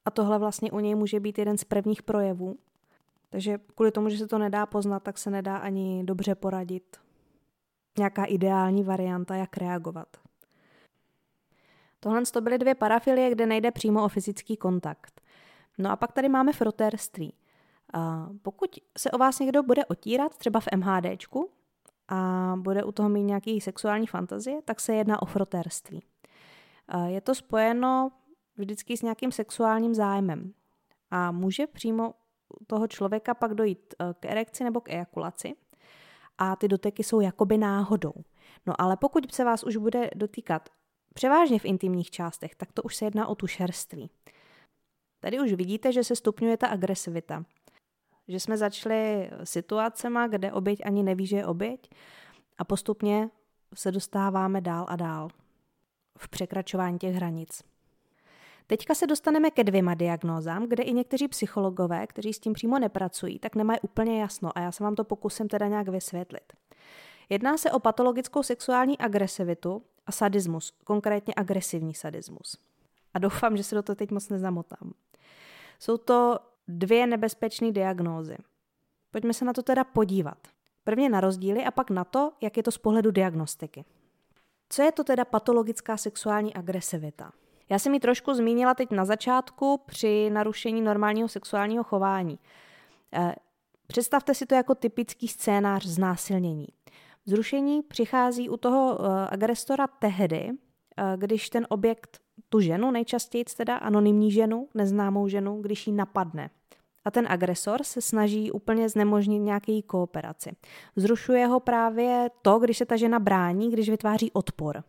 a 0.05 0.11
tohle 0.11 0.39
vlastně 0.39 0.71
u 0.71 0.79
něj 0.79 0.95
může 0.95 1.19
být 1.19 1.37
jeden 1.37 1.57
z 1.57 1.63
prvních 1.63 2.03
projevů. 2.03 2.57
Takže 3.29 3.59
kvůli 3.75 3.91
tomu, 3.91 4.09
že 4.09 4.17
se 4.17 4.27
to 4.27 4.37
nedá 4.37 4.65
poznat, 4.65 5.03
tak 5.03 5.17
se 5.17 5.29
nedá 5.29 5.57
ani 5.57 6.03
dobře 6.03 6.35
poradit. 6.35 6.97
Nějaká 7.97 8.25
ideální 8.25 8.83
varianta, 8.83 9.35
jak 9.35 9.57
reagovat. 9.57 10.07
Tohle 11.99 12.21
to 12.21 12.41
byly 12.41 12.57
dvě 12.57 12.75
parafilie, 12.75 13.31
kde 13.31 13.45
nejde 13.45 13.71
přímo 13.71 14.03
o 14.03 14.09
fyzický 14.09 14.57
kontakt. 14.57 15.21
No 15.77 15.91
a 15.91 15.95
pak 15.95 16.11
tady 16.11 16.29
máme 16.29 16.53
frotérství. 16.53 17.33
A 17.93 18.29
pokud 18.41 18.79
se 18.97 19.11
o 19.11 19.17
vás 19.17 19.39
někdo 19.39 19.63
bude 19.63 19.85
otírat, 19.85 20.37
třeba 20.37 20.59
v 20.59 20.67
MHDčku, 20.75 21.49
a 22.07 22.53
bude 22.57 22.83
u 22.83 22.91
toho 22.91 23.09
mít 23.09 23.23
nějaký 23.23 23.61
sexuální 23.61 24.07
fantazie, 24.07 24.61
tak 24.65 24.79
se 24.79 24.93
jedná 24.93 25.21
o 25.21 25.25
frotérství. 25.25 26.03
Je 27.05 27.21
to 27.21 27.35
spojeno 27.35 28.11
vždycky 28.57 28.97
s 28.97 29.01
nějakým 29.01 29.31
sexuálním 29.31 29.95
zájmem. 29.95 30.53
A 31.11 31.31
může 31.31 31.67
přímo 31.67 32.13
toho 32.67 32.87
člověka 32.87 33.33
pak 33.33 33.53
dojít 33.53 33.95
eh, 33.99 34.13
k 34.19 34.25
erekci 34.25 34.63
nebo 34.63 34.81
k 34.81 34.89
ejakulaci 34.89 35.55
a 36.37 36.55
ty 36.55 36.67
doteky 36.67 37.03
jsou 37.03 37.21
jakoby 37.21 37.57
náhodou. 37.57 38.13
No 38.65 38.81
ale 38.81 38.97
pokud 38.97 39.33
se 39.33 39.43
vás 39.43 39.63
už 39.63 39.77
bude 39.77 40.09
dotýkat 40.15 40.69
převážně 41.13 41.59
v 41.59 41.65
intimních 41.65 42.11
částech, 42.11 42.55
tak 42.55 42.71
to 42.71 42.81
už 42.83 42.95
se 42.95 43.05
jedná 43.05 43.27
o 43.27 43.35
tu 43.35 43.47
šerství. 43.47 44.09
Tady 45.19 45.39
už 45.39 45.53
vidíte, 45.53 45.91
že 45.91 46.03
se 46.03 46.15
stupňuje 46.15 46.57
ta 46.57 46.67
agresivita. 46.67 47.45
Že 48.27 48.39
jsme 48.39 48.57
začali 48.57 49.29
situacema, 49.43 50.27
kde 50.27 50.51
oběť 50.51 50.79
ani 50.85 51.03
neví, 51.03 51.27
že 51.27 51.37
je 51.37 51.45
oběť 51.45 51.89
a 52.57 52.63
postupně 52.63 53.29
se 53.75 53.91
dostáváme 53.91 54.61
dál 54.61 54.85
a 54.89 54.95
dál 54.95 55.29
v 56.17 56.29
překračování 56.29 56.99
těch 56.99 57.15
hranic. 57.15 57.63
Teďka 58.67 58.95
se 58.95 59.07
dostaneme 59.07 59.51
ke 59.51 59.63
dvěma 59.63 59.93
diagnózám, 59.93 60.67
kde 60.67 60.83
i 60.83 60.93
někteří 60.93 61.27
psychologové, 61.27 62.07
kteří 62.07 62.33
s 62.33 62.39
tím 62.39 62.53
přímo 62.53 62.79
nepracují, 62.79 63.39
tak 63.39 63.55
nemají 63.55 63.79
úplně 63.79 64.21
jasno 64.21 64.57
a 64.57 64.61
já 64.61 64.71
se 64.71 64.83
vám 64.83 64.95
to 64.95 65.03
pokusím 65.03 65.47
teda 65.47 65.67
nějak 65.67 65.87
vysvětlit. 65.87 66.53
Jedná 67.29 67.57
se 67.57 67.71
o 67.71 67.79
patologickou 67.79 68.43
sexuální 68.43 68.97
agresivitu 68.97 69.83
a 70.05 70.11
sadismus, 70.11 70.73
konkrétně 70.83 71.33
agresivní 71.37 71.93
sadismus. 71.93 72.57
A 73.13 73.19
doufám, 73.19 73.57
že 73.57 73.63
se 73.63 73.75
do 73.75 73.83
toho 73.83 73.95
teď 73.95 74.11
moc 74.11 74.29
nezamotám. 74.29 74.93
Jsou 75.79 75.97
to 75.97 76.39
dvě 76.67 77.07
nebezpečné 77.07 77.71
diagnózy. 77.71 78.37
Pojďme 79.11 79.33
se 79.33 79.45
na 79.45 79.53
to 79.53 79.63
teda 79.63 79.83
podívat. 79.83 80.37
Prvně 80.83 81.09
na 81.09 81.21
rozdíly 81.21 81.65
a 81.65 81.71
pak 81.71 81.89
na 81.89 82.03
to, 82.03 82.31
jak 82.41 82.57
je 82.57 82.63
to 82.63 82.71
z 82.71 82.77
pohledu 82.77 83.11
diagnostiky. 83.11 83.85
Co 84.69 84.81
je 84.81 84.91
to 84.91 85.03
teda 85.03 85.25
patologická 85.25 85.97
sexuální 85.97 86.53
agresivita? 86.53 87.31
Já 87.73 87.79
jsem 87.79 87.93
ji 87.93 87.99
trošku 87.99 88.33
zmínila 88.33 88.73
teď 88.73 88.91
na 88.91 89.05
začátku 89.05 89.81
při 89.85 90.29
narušení 90.29 90.81
normálního 90.81 91.27
sexuálního 91.27 91.83
chování. 91.83 92.39
Eh, 93.13 93.35
představte 93.87 94.33
si 94.33 94.45
to 94.45 94.55
jako 94.55 94.75
typický 94.75 95.27
scénář 95.27 95.85
znásilnění. 95.85 96.67
Zrušení 97.25 97.81
přichází 97.81 98.49
u 98.49 98.57
toho 98.57 98.97
eh, 98.99 99.27
agresora 99.29 99.87
tehdy, 99.87 100.49
eh, 100.49 101.17
když 101.17 101.49
ten 101.49 101.67
objekt 101.69 102.19
tu 102.49 102.59
ženu, 102.59 102.91
nejčastěji 102.91 103.45
teda 103.57 103.75
anonymní 103.75 104.31
ženu, 104.31 104.67
neznámou 104.73 105.27
ženu, 105.27 105.61
když 105.61 105.87
ji 105.87 105.93
napadne. 105.93 106.49
A 107.05 107.11
ten 107.11 107.27
agresor 107.29 107.83
se 107.83 108.01
snaží 108.01 108.51
úplně 108.51 108.89
znemožnit 108.89 109.39
nějaký 109.39 109.81
kooperaci. 109.81 110.51
Zrušuje 110.95 111.47
ho 111.47 111.59
právě 111.59 112.29
to, 112.41 112.59
když 112.59 112.77
se 112.77 112.85
ta 112.85 112.95
žena 112.95 113.19
brání, 113.19 113.71
když 113.71 113.89
vytváří 113.89 114.31
odpor. 114.31 114.83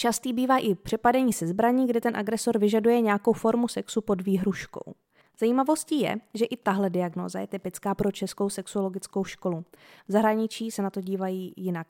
Častý 0.00 0.32
bývá 0.32 0.58
i 0.58 0.74
přepadení 0.74 1.32
se 1.32 1.46
zbraní, 1.46 1.86
kde 1.86 2.00
ten 2.00 2.16
agresor 2.16 2.58
vyžaduje 2.58 3.00
nějakou 3.00 3.32
formu 3.32 3.68
sexu 3.68 4.00
pod 4.00 4.20
výhruškou. 4.20 4.94
Zajímavostí 5.38 6.00
je, 6.00 6.16
že 6.34 6.44
i 6.44 6.56
tahle 6.56 6.90
diagnóza 6.90 7.40
je 7.40 7.46
typická 7.46 7.94
pro 7.94 8.12
českou 8.12 8.48
sexuologickou 8.48 9.24
školu. 9.24 9.64
V 10.08 10.12
zahraničí 10.12 10.70
se 10.70 10.82
na 10.82 10.90
to 10.90 11.00
dívají 11.00 11.54
jinak. 11.56 11.86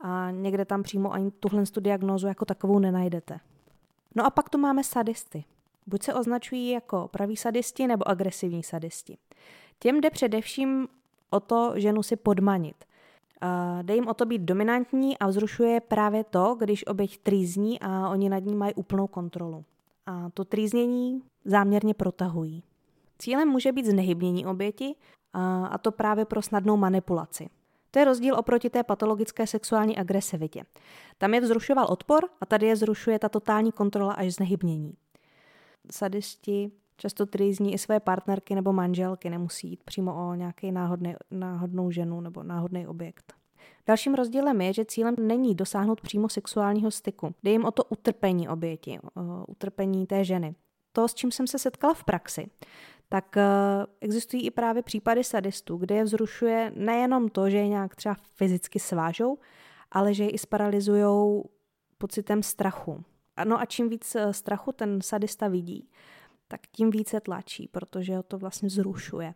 A 0.00 0.30
někde 0.30 0.64
tam 0.64 0.82
přímo 0.82 1.12
ani 1.12 1.30
tuhle 1.30 1.62
diagnózu 1.80 2.26
jako 2.26 2.44
takovou 2.44 2.78
nenajdete. 2.78 3.40
No 4.14 4.26
a 4.26 4.30
pak 4.30 4.48
tu 4.48 4.58
máme 4.58 4.84
sadisty. 4.84 5.44
Buď 5.86 6.02
se 6.02 6.14
označují 6.14 6.70
jako 6.70 7.08
praví 7.08 7.36
sadisti 7.36 7.86
nebo 7.86 8.08
agresivní 8.08 8.62
sadisti. 8.62 9.18
Těm 9.78 10.00
jde 10.00 10.10
především 10.10 10.88
o 11.30 11.40
to 11.40 11.72
ženu 11.76 12.02
si 12.02 12.16
podmanit. 12.16 12.84
Jde 13.82 13.94
jim 13.94 14.08
o 14.08 14.14
to 14.14 14.26
být 14.26 14.42
dominantní 14.42 15.18
a 15.18 15.26
vzrušuje 15.26 15.80
právě 15.80 16.24
to, 16.24 16.56
když 16.58 16.86
oběť 16.86 17.18
trýzní 17.18 17.80
a 17.80 18.08
oni 18.08 18.28
nad 18.28 18.38
ní 18.38 18.54
mají 18.54 18.74
úplnou 18.74 19.06
kontrolu. 19.06 19.64
A 20.06 20.30
to 20.34 20.44
trýznění 20.44 21.22
záměrně 21.44 21.94
protahují. 21.94 22.62
Cílem 23.18 23.48
může 23.48 23.72
být 23.72 23.86
znehybnění 23.86 24.46
oběti 24.46 24.94
a 25.70 25.78
to 25.78 25.92
právě 25.92 26.24
pro 26.24 26.42
snadnou 26.42 26.76
manipulaci. 26.76 27.48
To 27.90 27.98
je 27.98 28.04
rozdíl 28.04 28.34
oproti 28.38 28.70
té 28.70 28.82
patologické 28.82 29.46
sexuální 29.46 29.98
agresivitě. 29.98 30.64
Tam 31.18 31.34
je 31.34 31.40
vzrušoval 31.40 31.86
odpor 31.90 32.24
a 32.40 32.46
tady 32.46 32.66
je 32.66 32.76
zrušuje 32.76 33.18
ta 33.18 33.28
totální 33.28 33.72
kontrola 33.72 34.12
až 34.12 34.34
znehybnění. 34.34 34.94
Sadisti 35.92 36.70
často 36.98 37.26
trýzní 37.26 37.74
i 37.74 37.78
své 37.78 38.00
partnerky 38.00 38.54
nebo 38.54 38.72
manželky, 38.72 39.30
nemusí 39.30 39.68
jít 39.68 39.82
přímo 39.84 40.28
o 40.28 40.34
nějaký 40.34 40.72
náhodný, 40.72 41.14
náhodnou 41.30 41.90
ženu 41.90 42.20
nebo 42.20 42.42
náhodný 42.42 42.86
objekt. 42.86 43.32
Dalším 43.86 44.14
rozdílem 44.14 44.60
je, 44.60 44.72
že 44.72 44.84
cílem 44.84 45.14
není 45.20 45.54
dosáhnout 45.54 46.00
přímo 46.00 46.28
sexuálního 46.28 46.90
styku. 46.90 47.34
Jde 47.42 47.50
jim 47.50 47.64
o 47.64 47.70
to 47.70 47.84
utrpení 47.84 48.48
oběti, 48.48 48.98
utrpení 49.48 50.06
té 50.06 50.24
ženy. 50.24 50.54
To, 50.92 51.08
s 51.08 51.14
čím 51.14 51.30
jsem 51.30 51.46
se 51.46 51.58
setkala 51.58 51.94
v 51.94 52.04
praxi, 52.04 52.50
tak 53.08 53.36
uh, 53.36 53.42
existují 54.00 54.46
i 54.46 54.50
právě 54.50 54.82
případy 54.82 55.24
sadistů, 55.24 55.76
kde 55.76 55.94
je 55.94 56.04
vzrušuje 56.04 56.72
nejenom 56.76 57.28
to, 57.28 57.50
že 57.50 57.56
je 57.56 57.68
nějak 57.68 57.96
třeba 57.96 58.16
fyzicky 58.34 58.78
svážou, 58.78 59.38
ale 59.90 60.14
že 60.14 60.24
je 60.24 60.30
i 60.30 60.38
sparalizují 60.38 61.42
pocitem 61.98 62.42
strachu. 62.42 63.04
Ano 63.36 63.60
a 63.60 63.64
čím 63.64 63.88
víc 63.88 64.14
eh, 64.14 64.32
strachu 64.32 64.72
ten 64.72 65.00
sadista 65.00 65.48
vidí, 65.48 65.88
tak 66.48 66.60
tím 66.66 66.90
více 66.90 67.20
tlačí, 67.20 67.68
protože 67.68 68.16
ho 68.16 68.22
to 68.22 68.38
vlastně 68.38 68.70
zrušuje. 68.70 69.34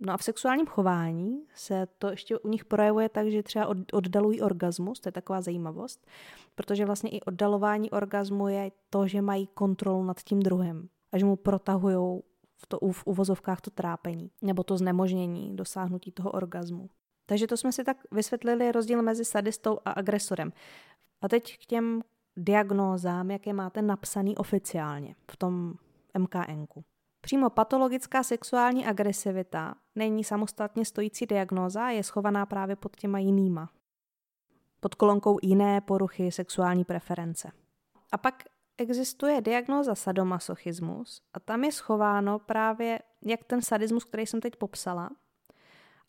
No 0.00 0.12
a 0.12 0.16
v 0.16 0.22
sexuálním 0.22 0.66
chování 0.66 1.42
se 1.54 1.86
to 1.98 2.08
ještě 2.08 2.38
u 2.38 2.48
nich 2.48 2.64
projevuje 2.64 3.08
tak, 3.08 3.30
že 3.30 3.42
třeba 3.42 3.66
oddalují 3.92 4.40
orgasmus, 4.40 5.00
to 5.00 5.08
je 5.08 5.12
taková 5.12 5.40
zajímavost, 5.40 6.06
protože 6.54 6.86
vlastně 6.86 7.10
i 7.10 7.20
oddalování 7.20 7.90
orgasmu 7.90 8.48
je 8.48 8.70
to, 8.90 9.06
že 9.06 9.22
mají 9.22 9.46
kontrolu 9.46 10.04
nad 10.04 10.20
tím 10.20 10.40
druhým 10.40 10.88
a 11.12 11.18
že 11.18 11.24
mu 11.24 11.36
protahují 11.36 12.20
v, 12.56 12.66
to, 12.68 12.78
v 12.92 13.06
uvozovkách 13.06 13.60
to 13.60 13.70
trápení 13.70 14.30
nebo 14.42 14.64
to 14.64 14.76
znemožnění 14.76 15.56
dosáhnutí 15.56 16.12
toho 16.12 16.30
orgazmu. 16.30 16.90
Takže 17.26 17.46
to 17.46 17.56
jsme 17.56 17.72
si 17.72 17.84
tak 17.84 17.96
vysvětlili 18.10 18.72
rozdíl 18.72 19.02
mezi 19.02 19.24
sadistou 19.24 19.78
a 19.84 19.90
agresorem. 19.90 20.52
A 21.22 21.28
teď 21.28 21.58
k 21.58 21.66
těm 21.66 22.02
diagnózám, 22.36 23.30
jaké 23.30 23.52
máte 23.52 23.82
napsaný 23.82 24.36
oficiálně 24.36 25.14
v 25.30 25.36
tom 25.36 25.74
MKNku. 26.18 26.84
Přímo 27.20 27.50
patologická 27.50 28.22
sexuální 28.22 28.86
agresivita 28.86 29.74
není 29.94 30.24
samostatně 30.24 30.84
stojící 30.84 31.26
diagnóza 31.26 31.88
je 31.88 32.02
schovaná 32.02 32.46
právě 32.46 32.76
pod 32.76 32.96
těma 32.96 33.18
jinýma. 33.18 33.70
Pod 34.80 34.94
kolonkou 34.94 35.38
jiné 35.42 35.80
poruchy 35.80 36.32
sexuální 36.32 36.84
preference. 36.84 37.50
A 38.12 38.18
pak 38.18 38.44
existuje 38.78 39.40
diagnóza 39.40 39.94
sadomasochismus 39.94 41.22
a 41.34 41.40
tam 41.40 41.64
je 41.64 41.72
schováno 41.72 42.38
právě 42.38 42.98
jak 43.24 43.44
ten 43.44 43.62
sadismus, 43.62 44.04
který 44.04 44.26
jsem 44.26 44.40
teď 44.40 44.56
popsala, 44.56 45.10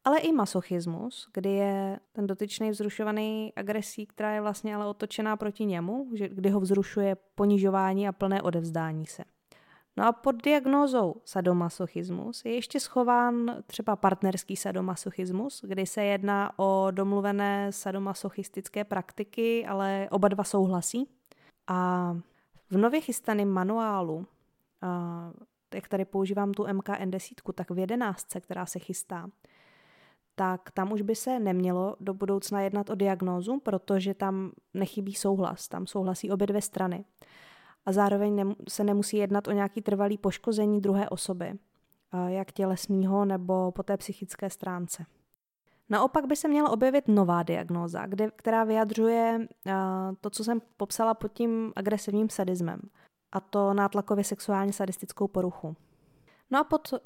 ale 0.04 0.20
i 0.20 0.32
masochismus, 0.32 1.30
kdy 1.34 1.50
je 1.50 2.00
ten 2.12 2.28
dotyčný 2.28 2.70
vzrušovaný 2.70 3.54
agresí, 3.56 4.06
která 4.06 4.34
je 4.34 4.42
vlastně 4.42 4.76
ale 4.76 4.86
otočená 4.86 5.38
proti 5.38 5.66
němu, 5.66 6.10
že, 6.14 6.30
kdy 6.30 6.50
ho 6.50 6.60
vzrušuje 6.60 7.18
ponižování 7.36 8.08
a 8.08 8.12
plné 8.12 8.42
odevzdání 8.42 9.06
se. 9.06 9.24
No 10.00 10.06
a 10.06 10.12
pod 10.12 10.44
diagnózou 10.44 11.16
sadomasochismus 11.26 12.46
je 12.46 12.56
ještě 12.56 12.80
schován 12.80 13.56
třeba 13.68 13.96
partnerský 13.96 14.56
sadomasochismus, 14.56 15.62
kdy 15.68 15.86
se 15.86 16.04
jedná 16.04 16.60
o 16.60 16.88
domluvené 16.92 17.72
sadomasochistické 17.72 18.84
praktiky, 18.84 19.66
ale 19.66 20.08
oba 20.12 20.28
dva 20.28 20.44
souhlasí. 20.44 21.08
A 21.68 22.14
v 22.70 22.78
nově 22.78 23.02
chystaném 23.02 23.50
manuálu, 23.50 24.26
jak 25.74 25.88
tady 25.88 26.06
používám 26.06 26.52
tu 26.52 26.68
MKN 26.74 27.12
desítku, 27.12 27.52
tak 27.52 27.72
v 27.72 27.78
jedenáctce, 27.78 28.42
která 28.42 28.66
se 28.66 28.80
chystá, 28.80 29.30
tak 30.36 30.72
tam 30.72 30.92
už 30.92 31.02
by 31.02 31.16
se 31.16 31.40
nemělo 31.40 31.96
do 32.00 32.14
budoucna 32.14 32.62
jednat 32.62 32.90
o 32.90 32.96
diagnózu, 32.96 33.60
protože 33.60 34.14
tam 34.14 34.52
nechybí 34.74 35.14
souhlas, 35.14 35.68
tam 35.68 35.88
souhlasí 35.88 36.32
obě 36.32 36.48
dvě 36.48 36.62
strany. 36.62 37.06
A 37.86 37.92
zároveň 37.92 38.56
se 38.70 38.84
nemusí 38.84 39.18
jednat 39.18 39.48
o 39.48 39.52
nějaký 39.52 39.82
trvalý 39.82 40.18
poškození 40.18 40.82
druhé 40.82 41.10
osoby, 41.10 41.54
jak 42.28 42.52
tělesného 42.52 43.26
nebo 43.26 43.72
po 43.72 43.84
té 43.84 43.98
psychické 43.98 44.50
stránce. 44.50 45.06
Naopak 45.90 46.26
by 46.26 46.36
se 46.36 46.48
měla 46.48 46.70
objevit 46.70 47.08
nová 47.08 47.44
diagnóza, 47.44 48.06
kde, 48.06 48.32
která 48.36 48.64
vyjadřuje 48.64 49.48
to, 50.22 50.30
co 50.30 50.44
jsem 50.44 50.62
popsala 50.78 51.14
pod 51.14 51.34
tím 51.34 51.74
agresivním 51.76 52.30
sadismem, 52.30 52.80
a 53.32 53.40
to 53.40 53.74
nátlakově 53.74 54.24
sexuálně 54.24 54.74
sadistickou 54.74 55.28
poruchu. 55.28 55.76
No 56.52 56.60
a 56.60 56.64
pod, 56.64 56.94
uh, 56.94 57.00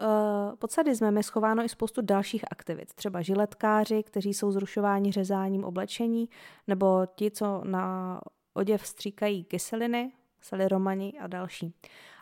pod 0.55 0.71
sadismem 0.71 1.17
je 1.17 1.23
schováno 1.23 1.63
i 1.63 1.69
spoustu 1.69 2.01
dalších 2.01 2.45
aktivit, 2.51 2.93
třeba 2.93 3.21
žiletkáři, 3.21 4.03
kteří 4.03 4.33
jsou 4.33 4.51
zrušováni 4.51 5.11
řezáním 5.11 5.63
oblečení, 5.63 6.29
nebo 6.67 7.07
ti, 7.15 7.31
co 7.31 7.61
na 7.65 8.19
oděv 8.53 8.87
stříkají 8.87 9.43
kyseliny, 9.43 10.11
romani 10.51 11.13
a 11.19 11.27
další. 11.27 11.73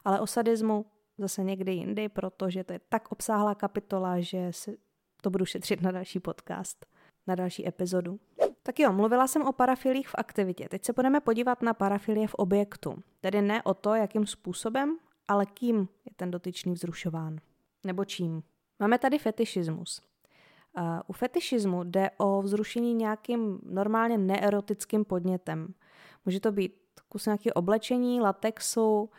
Ale 0.06 0.20
o 0.20 0.28
sadismu 0.28 0.86
zase 1.18 1.44
někdy 1.44 1.72
jindy, 1.72 2.10
protože 2.10 2.64
to 2.64 2.74
je 2.74 2.80
tak 2.90 3.12
obsáhlá 3.12 3.56
kapitola, 3.56 4.20
že 4.20 4.48
si 4.52 4.78
to 5.22 5.30
budu 5.30 5.46
šetřit 5.46 5.82
na 5.82 5.92
další 5.92 6.20
podcast, 6.20 6.86
na 7.28 7.36
další 7.36 7.68
epizodu. 7.68 8.20
Tak 8.64 8.80
jo, 8.80 8.94
mluvila 8.94 9.28
jsem 9.28 9.42
o 9.42 9.52
parafilích 9.52 10.10
v 10.10 10.16
aktivitě. 10.18 10.70
Teď 10.70 10.86
se 10.86 10.94
budeme 10.94 11.20
podívat 11.20 11.62
na 11.62 11.74
parafilie 11.74 12.28
v 12.28 12.34
objektu. 12.34 13.04
Tedy 13.22 13.42
ne 13.42 13.64
o 13.64 13.74
to, 13.74 13.96
jakým 13.96 14.26
způsobem, 14.26 14.98
ale 15.28 15.46
kým 15.46 15.88
je 16.06 16.12
ten 16.16 16.32
dotyčný 16.32 16.74
vzrušován. 16.74 17.38
Nebo 17.86 18.06
čím. 18.06 18.44
Máme 18.80 18.98
tady 18.98 19.18
fetišismus. 19.18 20.02
U 21.08 21.14
fetišismu 21.14 21.84
jde 21.84 22.10
o 22.18 22.42
vzrušení 22.42 22.94
nějakým 22.94 23.60
normálně 23.64 24.18
neerotickým 24.18 25.06
podnětem. 25.06 25.74
Může 26.26 26.40
to 26.40 26.52
být 26.52 26.81
kus 27.10 27.26
nějaké 27.26 27.54
oblečení, 27.54 28.22
latexu, 28.22 29.02
uh, 29.02 29.10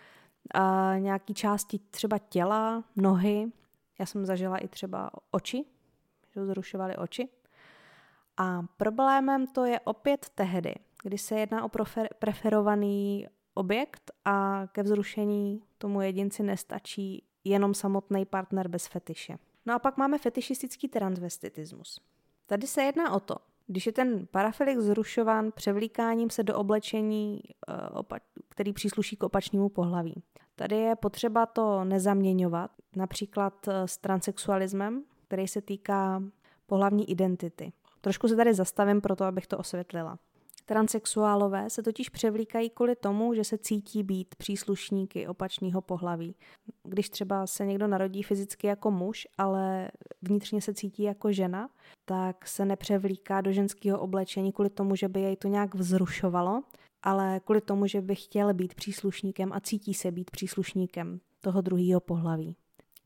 nějaký 0.98 1.34
části 1.34 1.78
třeba 1.78 2.18
těla, 2.18 2.84
nohy. 2.96 3.52
Já 3.98 4.06
jsem 4.06 4.26
zažila 4.26 4.56
i 4.58 4.68
třeba 4.68 5.10
oči, 5.30 5.64
že 6.34 6.46
zrušovali 6.46 6.96
oči. 6.96 7.28
A 8.36 8.62
problémem 8.76 9.46
to 9.46 9.64
je 9.64 9.80
opět 9.80 10.26
tehdy, 10.34 10.74
kdy 11.02 11.18
se 11.18 11.40
jedná 11.40 11.64
o 11.64 11.70
preferovaný 12.18 13.26
objekt 13.54 14.10
a 14.24 14.66
ke 14.72 14.82
vzrušení 14.82 15.62
tomu 15.78 16.00
jedinci 16.00 16.42
nestačí 16.42 17.24
jenom 17.44 17.74
samotný 17.74 18.24
partner 18.24 18.68
bez 18.68 18.86
fetiše. 18.86 19.38
No 19.66 19.74
a 19.74 19.78
pak 19.78 19.96
máme 19.96 20.18
fetišistický 20.18 20.88
transvestitismus. 20.88 22.00
Tady 22.46 22.66
se 22.66 22.82
jedná 22.82 23.12
o 23.12 23.20
to, 23.20 23.36
když 23.72 23.86
je 23.86 23.92
ten 23.92 24.26
parafilik 24.30 24.78
zrušován 24.78 25.52
převlíkáním 25.52 26.30
se 26.30 26.42
do 26.42 26.56
oblečení, 26.56 27.40
eh, 27.68 28.18
který 28.48 28.72
přísluší 28.72 29.16
k 29.16 29.22
opačnému 29.22 29.68
pohlaví. 29.68 30.22
Tady 30.56 30.76
je 30.76 30.96
potřeba 30.96 31.46
to 31.46 31.84
nezaměňovat, 31.84 32.70
například 32.96 33.68
eh, 33.68 33.88
s 33.88 33.98
transexualismem, 33.98 35.04
který 35.26 35.48
se 35.48 35.60
týká 35.62 36.22
pohlavní 36.66 37.10
identity. 37.10 37.72
Trošku 38.00 38.28
se 38.28 38.36
tady 38.36 38.54
zastavím 38.54 39.00
proto, 39.00 39.24
abych 39.24 39.46
to 39.46 39.58
osvětlila. 39.58 40.18
Transsexuálové 40.72 41.70
se 41.70 41.82
totiž 41.82 42.08
převlíkají 42.08 42.70
kvůli 42.70 42.96
tomu, 42.96 43.34
že 43.34 43.44
se 43.44 43.58
cítí 43.58 44.02
být 44.02 44.34
příslušníky 44.34 45.26
opačného 45.26 45.80
pohlaví. 45.80 46.34
Když 46.82 47.10
třeba 47.10 47.46
se 47.46 47.66
někdo 47.66 47.86
narodí 47.86 48.22
fyzicky 48.22 48.66
jako 48.66 48.90
muž, 48.90 49.28
ale 49.38 49.90
vnitřně 50.22 50.62
se 50.62 50.74
cítí 50.74 51.02
jako 51.02 51.32
žena, 51.32 51.70
tak 52.04 52.48
se 52.48 52.64
nepřevlíká 52.64 53.40
do 53.40 53.52
ženského 53.52 54.00
oblečení 54.00 54.52
kvůli 54.52 54.70
tomu, 54.70 54.96
že 54.96 55.08
by 55.08 55.20
jej 55.20 55.36
to 55.36 55.48
nějak 55.48 55.74
vzrušovalo, 55.74 56.62
ale 57.02 57.40
kvůli 57.44 57.60
tomu, 57.60 57.86
že 57.86 58.00
by 58.00 58.14
chtěl 58.14 58.54
být 58.54 58.74
příslušníkem 58.74 59.52
a 59.52 59.60
cítí 59.60 59.94
se 59.94 60.10
být 60.10 60.30
příslušníkem 60.30 61.20
toho 61.40 61.60
druhého 61.60 62.00
pohlaví. 62.00 62.56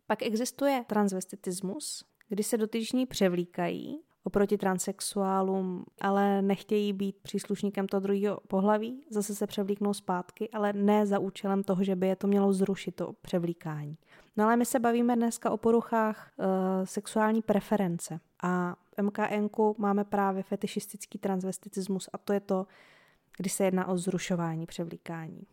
Pak 0.06 0.22
existuje 0.22 0.84
transvestitismus, 0.86 2.04
kdy 2.28 2.42
se 2.42 2.56
dotyční 2.56 3.06
převlíkají 3.06 4.00
oproti 4.26 4.58
transexuálům, 4.58 5.84
ale 6.00 6.42
nechtějí 6.42 6.92
být 6.92 7.16
příslušníkem 7.22 7.88
toho 7.88 8.00
druhého 8.00 8.40
pohlaví, 8.48 9.04
zase 9.10 9.34
se 9.34 9.46
převlíknou 9.46 9.94
zpátky, 9.94 10.50
ale 10.50 10.72
ne 10.72 11.06
za 11.06 11.18
účelem 11.18 11.62
toho, 11.62 11.84
že 11.84 11.96
by 11.96 12.06
je 12.06 12.16
to 12.16 12.26
mělo 12.26 12.52
zrušit, 12.52 12.94
to 12.94 13.12
převlíkání. 13.12 13.96
No 14.36 14.44
ale 14.44 14.56
my 14.56 14.64
se 14.64 14.78
bavíme 14.78 15.16
dneska 15.16 15.50
o 15.50 15.56
poruchách 15.56 16.30
e, 16.38 16.86
sexuální 16.86 17.42
preference 17.42 18.20
a 18.42 18.76
v 18.98 19.02
MKN 19.02 19.48
máme 19.78 20.04
právě 20.04 20.42
fetišistický 20.42 21.18
transvestitismus 21.18 22.08
a 22.12 22.18
to 22.18 22.32
je 22.32 22.40
to, 22.40 22.66
kdy 23.36 23.50
se 23.50 23.64
jedná 23.64 23.88
o 23.88 23.98
zrušování 23.98 24.66
převlíkání. 24.66 25.46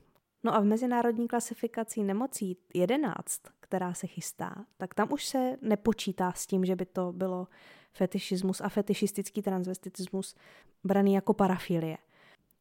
No 0.44 0.56
a 0.56 0.60
v 0.60 0.66
mezinárodní 0.66 1.28
klasifikaci 1.28 2.04
nemocí 2.04 2.58
11, 2.74 3.42
která 3.60 3.94
se 3.94 4.08
chystá, 4.08 4.66
tak 4.78 4.94
tam 4.94 5.14
už 5.14 5.26
se 5.26 5.58
nepočítá 5.62 6.32
s 6.36 6.48
tím, 6.48 6.66
že 6.66 6.76
by 6.76 6.86
to 6.86 7.12
bylo 7.12 7.48
fetišismus 7.94 8.62
a 8.62 8.70
fetišistický 8.70 9.42
transvestitismus 9.42 10.36
braný 10.84 11.14
jako 11.14 11.34
parafilie. 11.34 11.98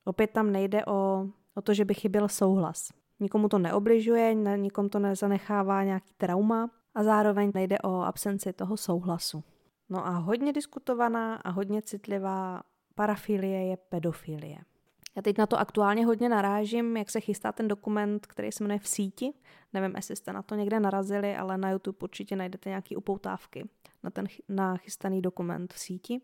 Opět 0.05 0.31
tam 0.31 0.53
nejde 0.53 0.85
o, 0.85 1.27
o 1.55 1.62
to, 1.62 1.75
že 1.75 1.85
by 1.85 1.95
chyběl 1.95 2.29
souhlas. 2.29 2.88
Nikomu 3.21 3.49
to 3.49 3.59
neobližuje, 3.59 4.35
nikomu 4.35 4.88
to 4.88 4.99
nezanechává 4.99 5.85
nějaký 5.85 6.14
trauma 6.16 6.71
a 6.95 7.03
zároveň 7.03 7.51
nejde 7.55 7.79
o 7.79 8.01
absenci 8.01 8.53
toho 8.53 8.77
souhlasu. 8.77 9.45
No 9.88 10.07
a 10.07 10.11
hodně 10.11 10.53
diskutovaná 10.53 11.37
a 11.37 11.51
hodně 11.51 11.83
citlivá 11.83 12.62
parafilie 12.95 13.66
je 13.66 13.77
pedofilie. 13.77 14.59
Já 15.16 15.22
teď 15.22 15.38
na 15.38 15.46
to 15.46 15.59
aktuálně 15.59 16.07
hodně 16.07 16.29
narážím, 16.29 16.96
jak 16.96 17.11
se 17.11 17.20
chystá 17.20 17.53
ten 17.53 17.68
dokument, 17.68 18.27
který 18.27 18.53
se 18.53 18.64
jmenuje 18.64 18.79
V 18.79 18.88
síti. 18.88 19.33
Nevím, 19.72 19.96
jestli 19.96 20.16
jste 20.16 20.33
na 20.33 20.42
to 20.42 20.55
někde 20.55 20.81
narazili, 20.81 21.37
ale 21.37 21.59
na 21.59 21.70
YouTube 21.70 21.98
určitě 22.03 22.37
najdete 22.37 22.68
nějaké 22.68 22.96
upoutávky 22.96 23.68
na 24.03 24.11
ten 24.11 24.27
nachystaný 24.48 25.22
dokument 25.22 25.72
v 25.72 25.79
síti. 25.79 26.20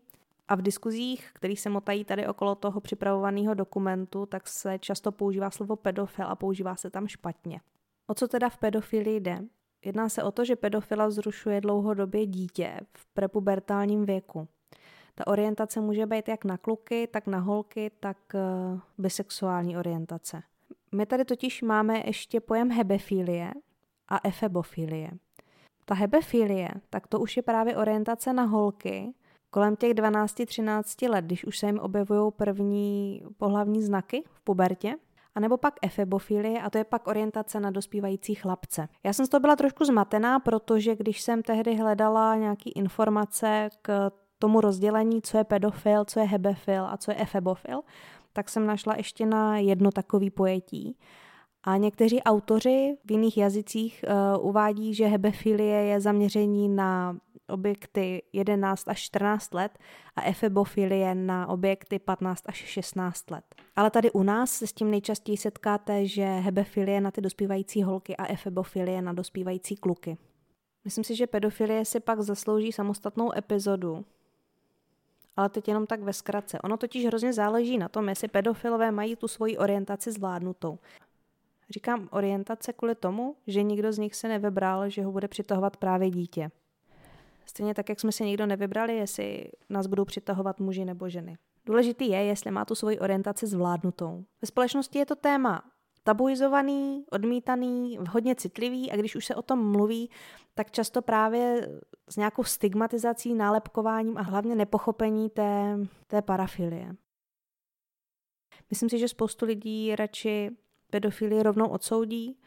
A 0.47 0.55
v 0.55 0.61
diskuzích, 0.61 1.31
které 1.33 1.55
se 1.55 1.69
motají 1.69 2.05
tady 2.05 2.27
okolo 2.27 2.55
toho 2.55 2.81
připravovaného 2.81 3.53
dokumentu, 3.53 4.25
tak 4.25 4.47
se 4.47 4.79
často 4.79 5.11
používá 5.11 5.51
slovo 5.51 5.75
pedofil 5.75 6.25
a 6.27 6.35
používá 6.35 6.75
se 6.75 6.89
tam 6.89 7.07
špatně. 7.07 7.61
O 8.07 8.13
co 8.13 8.27
teda 8.27 8.49
v 8.49 8.57
pedofilii 8.57 9.19
jde? 9.19 9.39
Jedná 9.85 10.09
se 10.09 10.23
o 10.23 10.31
to, 10.31 10.45
že 10.45 10.55
pedofila 10.55 11.07
vzrušuje 11.07 11.61
dlouhodobě 11.61 12.25
dítě 12.25 12.79
v 12.93 13.05
prepubertálním 13.13 14.05
věku. 14.05 14.47
Ta 15.19 15.27
orientace 15.27 15.81
může 15.81 16.05
být 16.05 16.27
jak 16.27 16.45
na 16.45 16.57
kluky, 16.57 17.07
tak 17.07 17.27
na 17.27 17.39
holky, 17.39 17.91
tak 17.99 18.17
uh, 18.33 18.79
bisexuální 18.97 19.77
orientace. 19.77 20.43
My 20.91 21.05
tady 21.05 21.25
totiž 21.25 21.61
máme 21.61 22.01
ještě 22.05 22.39
pojem 22.39 22.71
hebefilie 22.71 23.53
a 24.07 24.19
efebofilie. 24.23 25.11
Ta 25.85 25.95
hebefilie, 25.95 26.69
tak 26.89 27.07
to 27.07 27.19
už 27.19 27.37
je 27.37 27.43
právě 27.43 27.77
orientace 27.77 28.33
na 28.33 28.43
holky 28.43 29.13
kolem 29.49 29.75
těch 29.75 29.93
12-13 29.93 31.09
let, 31.09 31.25
když 31.25 31.45
už 31.45 31.59
se 31.59 31.65
jim 31.65 31.79
objevují 31.79 32.31
první 32.31 33.23
pohlavní 33.37 33.81
znaky 33.81 34.23
v 34.33 34.41
pubertě, 34.41 34.95
a 35.35 35.39
nebo 35.39 35.57
pak 35.57 35.73
efebofilie 35.81 36.61
a 36.61 36.69
to 36.69 36.77
je 36.77 36.83
pak 36.83 37.07
orientace 37.07 37.59
na 37.59 37.71
dospívající 37.71 38.35
chlapce. 38.35 38.87
Já 39.03 39.13
jsem 39.13 39.25
z 39.25 39.29
toho 39.29 39.41
byla 39.41 39.55
trošku 39.55 39.85
zmatená, 39.85 40.39
protože 40.39 40.95
když 40.95 41.21
jsem 41.21 41.43
tehdy 41.43 41.75
hledala 41.75 42.35
nějaké 42.35 42.69
informace 42.69 43.69
k 43.81 44.11
tomu 44.39 44.61
rozdělení, 44.61 45.21
co 45.21 45.37
je 45.37 45.43
pedofil, 45.43 46.05
co 46.05 46.19
je 46.19 46.25
hebefil 46.25 46.85
a 46.85 46.97
co 46.97 47.11
je 47.11 47.17
efebofil, 47.17 47.81
tak 48.33 48.49
jsem 48.49 48.65
našla 48.65 48.95
ještě 48.97 49.25
na 49.25 49.57
jedno 49.57 49.91
takový 49.91 50.29
pojetí. 50.29 50.97
A 51.63 51.77
někteří 51.77 52.23
autoři 52.23 52.97
v 53.05 53.11
jiných 53.11 53.37
jazycích 53.37 54.05
uh, 54.07 54.47
uvádí, 54.47 54.93
že 54.93 55.05
hebefilie 55.05 55.83
je 55.83 56.01
zaměření 56.01 56.69
na 56.69 57.17
objekty 57.49 58.23
11 58.33 58.87
až 58.87 59.01
14 59.01 59.53
let 59.53 59.79
a 60.15 60.23
efebofilie 60.23 61.15
na 61.15 61.47
objekty 61.47 61.99
15 61.99 62.43
až 62.45 62.55
16 62.55 63.31
let. 63.31 63.43
Ale 63.75 63.91
tady 63.91 64.11
u 64.11 64.23
nás 64.23 64.51
se 64.51 64.67
s 64.67 64.73
tím 64.73 64.91
nejčastěji 64.91 65.37
setkáte, 65.37 66.05
že 66.05 66.25
hebefilie 66.25 67.01
na 67.01 67.11
ty 67.11 67.21
dospívající 67.21 67.83
holky 67.83 68.17
a 68.17 68.31
efebofilie 68.31 69.01
na 69.01 69.13
dospívající 69.13 69.75
kluky. 69.75 70.17
Myslím 70.83 71.03
si, 71.03 71.15
že 71.15 71.27
pedofilie 71.27 71.85
si 71.85 71.99
pak 71.99 72.21
zaslouží 72.21 72.71
samostatnou 72.71 73.37
epizodu, 73.37 74.05
ale 75.39 75.49
teď 75.49 75.67
jenom 75.67 75.87
tak 75.87 76.01
ve 76.01 76.13
zkratce. 76.13 76.59
Ono 76.59 76.77
totiž 76.77 77.05
hrozně 77.05 77.33
záleží 77.33 77.77
na 77.77 77.89
tom, 77.89 78.09
jestli 78.09 78.27
pedofilové 78.27 78.91
mají 78.91 79.15
tu 79.15 79.27
svoji 79.27 79.57
orientaci 79.57 80.11
zvládnutou. 80.11 80.79
Říkám 81.69 82.09
orientace 82.11 82.73
kvůli 82.73 82.95
tomu, 82.95 83.35
že 83.47 83.63
nikdo 83.63 83.93
z 83.93 83.97
nich 83.97 84.15
se 84.15 84.27
nevybral, 84.27 84.89
že 84.89 85.03
ho 85.03 85.11
bude 85.11 85.27
přitahovat 85.27 85.77
právě 85.77 86.09
dítě. 86.09 86.51
Stejně 87.45 87.73
tak, 87.73 87.89
jak 87.89 87.99
jsme 87.99 88.11
si 88.11 88.25
nikdo 88.25 88.45
nevybrali, 88.45 88.95
jestli 88.95 89.51
nás 89.69 89.87
budou 89.87 90.05
přitahovat 90.05 90.59
muži 90.59 90.85
nebo 90.85 91.09
ženy. 91.09 91.37
Důležitý 91.65 92.09
je, 92.09 92.23
jestli 92.23 92.51
má 92.51 92.65
tu 92.65 92.75
svoji 92.75 92.99
orientaci 92.99 93.47
zvládnutou. 93.47 94.23
Ve 94.41 94.45
společnosti 94.45 94.99
je 94.99 95.05
to 95.05 95.15
téma 95.15 95.63
tabuizovaný, 96.03 97.05
odmítaný, 97.11 97.97
hodně 98.09 98.35
citlivý 98.35 98.91
a 98.91 98.95
když 98.95 99.15
už 99.15 99.25
se 99.25 99.35
o 99.35 99.41
tom 99.41 99.71
mluví, 99.71 100.09
tak 100.53 100.71
často 100.71 101.01
právě 101.01 101.69
s 102.09 102.17
nějakou 102.17 102.43
stigmatizací, 102.43 103.33
nálepkováním 103.33 104.17
a 104.17 104.21
hlavně 104.21 104.55
nepochopení 104.55 105.29
té, 105.29 105.79
té 106.07 106.21
parafilie. 106.21 106.95
Myslím 108.69 108.89
si, 108.89 108.99
že 108.99 109.07
spoustu 109.07 109.45
lidí 109.45 109.95
radši 109.95 110.51
pedofilii 110.89 111.43
rovnou 111.43 111.67
odsoudí, 111.67 112.39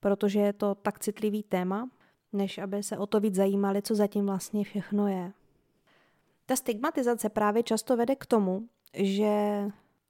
protože 0.00 0.40
je 0.40 0.52
to 0.52 0.74
tak 0.74 0.98
citlivý 0.98 1.42
téma, 1.42 1.90
než 2.32 2.58
aby 2.58 2.82
se 2.82 2.98
o 2.98 3.06
to 3.06 3.20
víc 3.20 3.34
zajímali, 3.34 3.82
co 3.82 3.94
zatím 3.94 4.26
vlastně 4.26 4.64
všechno 4.64 5.08
je. 5.08 5.32
Ta 6.46 6.56
stigmatizace 6.56 7.28
právě 7.28 7.62
často 7.62 7.96
vede 7.96 8.16
k 8.16 8.26
tomu, 8.26 8.68
že 8.94 9.64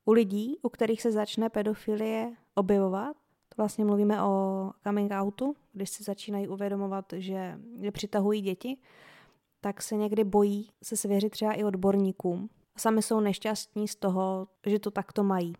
u 0.04 0.12
lidí, 0.12 0.58
u 0.62 0.68
kterých 0.68 1.02
se 1.02 1.12
začne 1.12 1.48
pedofilie 1.48 2.32
objevovat, 2.54 3.16
to 3.48 3.54
vlastně 3.56 3.84
mluvíme 3.84 4.22
o 4.22 4.70
coming 4.84 5.12
outu, 5.12 5.56
když 5.72 5.90
si 5.90 6.02
začínají 6.02 6.48
uvědomovat, 6.48 7.04
že, 7.16 7.58
že 7.80 7.90
přitahují 7.90 8.40
děti, 8.40 8.76
tak 9.60 9.82
se 9.82 9.96
někdy 9.96 10.24
bojí 10.24 10.70
se 10.82 10.96
svěřit 10.96 11.30
třeba 11.30 11.52
i 11.52 11.64
odborníkům. 11.64 12.50
Sami 12.76 13.02
jsou 13.02 13.20
nešťastní 13.20 13.88
z 13.88 13.96
toho, 13.96 14.48
že 14.66 14.78
to 14.78 14.90
takto 14.90 15.24
mají. 15.24 15.52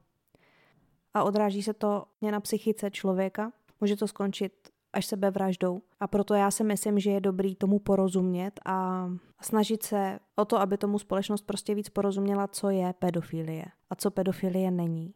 A 1.15 1.25
odráží 1.25 1.63
se 1.63 1.75
to 1.75 2.05
na 2.31 2.41
psychice 2.41 2.91
člověka. 2.91 3.53
Může 3.81 3.97
to 3.97 4.09
skončit 4.09 4.53
až 4.93 5.07
sebevraždou. 5.07 5.83
A 6.01 6.07
proto 6.07 6.35
já 6.35 6.51
si 6.51 6.65
myslím, 6.65 6.99
že 6.99 7.11
je 7.11 7.21
dobrý 7.21 7.55
tomu 7.55 7.79
porozumět 7.79 8.61
a 8.65 9.09
snažit 9.43 9.83
se 9.83 10.19
o 10.37 10.45
to, 10.45 10.61
aby 10.61 10.79
tomu 10.79 10.99
společnost 10.99 11.47
prostě 11.47 11.75
víc 11.75 11.89
porozuměla, 11.89 12.49
co 12.49 12.71
je 12.71 12.95
pedofilie 12.99 13.65
a 13.91 13.95
co 13.95 14.11
pedofilie 14.11 14.71
není. 14.71 15.15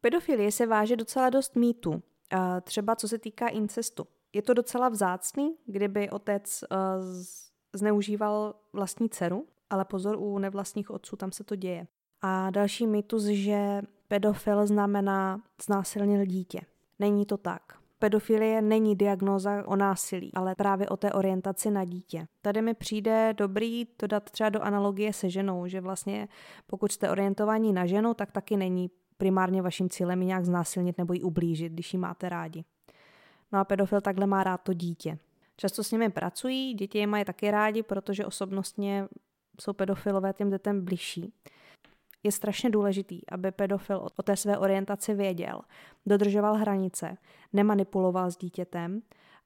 Pedofilie 0.00 0.52
se 0.52 0.66
váže 0.66 0.96
docela 0.96 1.30
dost 1.30 1.56
mýtu, 1.56 2.02
třeba 2.62 2.96
co 2.96 3.08
se 3.08 3.18
týká 3.18 3.48
incestu. 3.48 4.06
Je 4.32 4.42
to 4.42 4.54
docela 4.54 4.88
vzácný, 4.88 5.54
kdyby 5.66 6.10
otec 6.10 6.64
uh, 6.70 6.78
zneužíval 7.72 8.54
vlastní 8.72 9.08
dceru, 9.08 9.46
ale 9.70 9.84
pozor, 9.84 10.16
u 10.18 10.38
nevlastních 10.38 10.90
otců 10.90 11.16
tam 11.16 11.32
se 11.32 11.44
to 11.44 11.56
děje. 11.56 11.86
A 12.22 12.50
další 12.50 12.86
mýtus, 12.86 13.24
že 13.24 13.82
pedofil 14.08 14.66
znamená 14.66 15.42
znásilnil 15.64 16.24
dítě. 16.26 16.60
Není 16.98 17.26
to 17.26 17.36
tak. 17.36 17.81
Pedofilie 18.02 18.62
není 18.62 18.96
diagnóza 18.96 19.62
o 19.66 19.76
násilí, 19.76 20.30
ale 20.34 20.54
právě 20.54 20.88
o 20.88 20.96
té 20.96 21.12
orientaci 21.12 21.70
na 21.70 21.84
dítě. 21.84 22.26
Tady 22.40 22.62
mi 22.62 22.74
přijde 22.74 23.34
dobrý 23.36 23.84
to 23.84 24.06
dát 24.06 24.30
třeba 24.30 24.50
do 24.50 24.60
analogie 24.60 25.12
se 25.12 25.30
ženou, 25.30 25.66
že 25.66 25.80
vlastně 25.80 26.28
pokud 26.66 26.92
jste 26.92 27.10
orientovaní 27.10 27.72
na 27.72 27.86
ženu, 27.86 28.14
tak 28.14 28.32
taky 28.32 28.56
není 28.56 28.90
primárně 29.18 29.62
vaším 29.62 29.88
cílem 29.88 30.22
ji 30.22 30.26
nějak 30.26 30.44
znásilnit 30.44 30.98
nebo 30.98 31.12
ji 31.12 31.22
ublížit, 31.22 31.72
když 31.72 31.92
ji 31.92 31.98
máte 31.98 32.28
rádi. 32.28 32.64
No 33.52 33.58
a 33.58 33.64
pedofil 33.64 34.00
takhle 34.00 34.26
má 34.26 34.44
rád 34.44 34.58
to 34.58 34.72
dítě. 34.74 35.18
Často 35.56 35.84
s 35.84 35.90
nimi 35.90 36.10
pracují, 36.10 36.74
děti 36.74 36.98
je 36.98 37.06
mají 37.06 37.24
taky 37.24 37.50
rádi, 37.50 37.82
protože 37.82 38.26
osobnostně 38.26 39.08
jsou 39.60 39.72
pedofilové 39.72 40.32
těm 40.32 40.50
dětem 40.50 40.84
bližší. 40.84 41.32
Je 42.22 42.32
strašně 42.32 42.70
důležitý, 42.70 43.20
aby 43.28 43.50
pedofil 43.50 44.08
o 44.18 44.22
té 44.22 44.36
své 44.36 44.58
orientaci 44.58 45.14
věděl, 45.14 45.60
dodržoval 46.06 46.54
hranice, 46.54 47.16
nemanipuloval 47.52 48.30
s 48.30 48.36
dítětem 48.36 49.02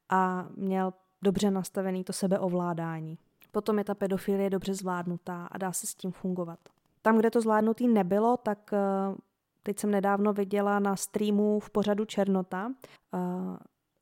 a 0.09 0.47
měl 0.55 0.93
dobře 1.21 1.51
nastavený 1.51 2.03
to 2.03 2.13
sebeovládání. 2.13 3.17
Potom 3.51 3.77
je 3.77 3.83
ta 3.83 3.95
pedofilie 3.95 4.49
dobře 4.49 4.73
zvládnutá 4.73 5.45
a 5.45 5.57
dá 5.57 5.73
se 5.73 5.87
s 5.87 5.95
tím 5.95 6.11
fungovat. 6.11 6.59
Tam, 7.01 7.17
kde 7.17 7.31
to 7.31 7.41
zvládnutý 7.41 7.87
nebylo, 7.87 8.37
tak 8.37 8.73
eh, 8.73 8.77
teď 9.63 9.79
jsem 9.79 9.91
nedávno 9.91 10.33
viděla 10.33 10.79
na 10.79 10.95
streamu 10.95 11.59
v 11.59 11.69
pořadu 11.69 12.05
Černota 12.05 12.71
eh, 13.13 13.17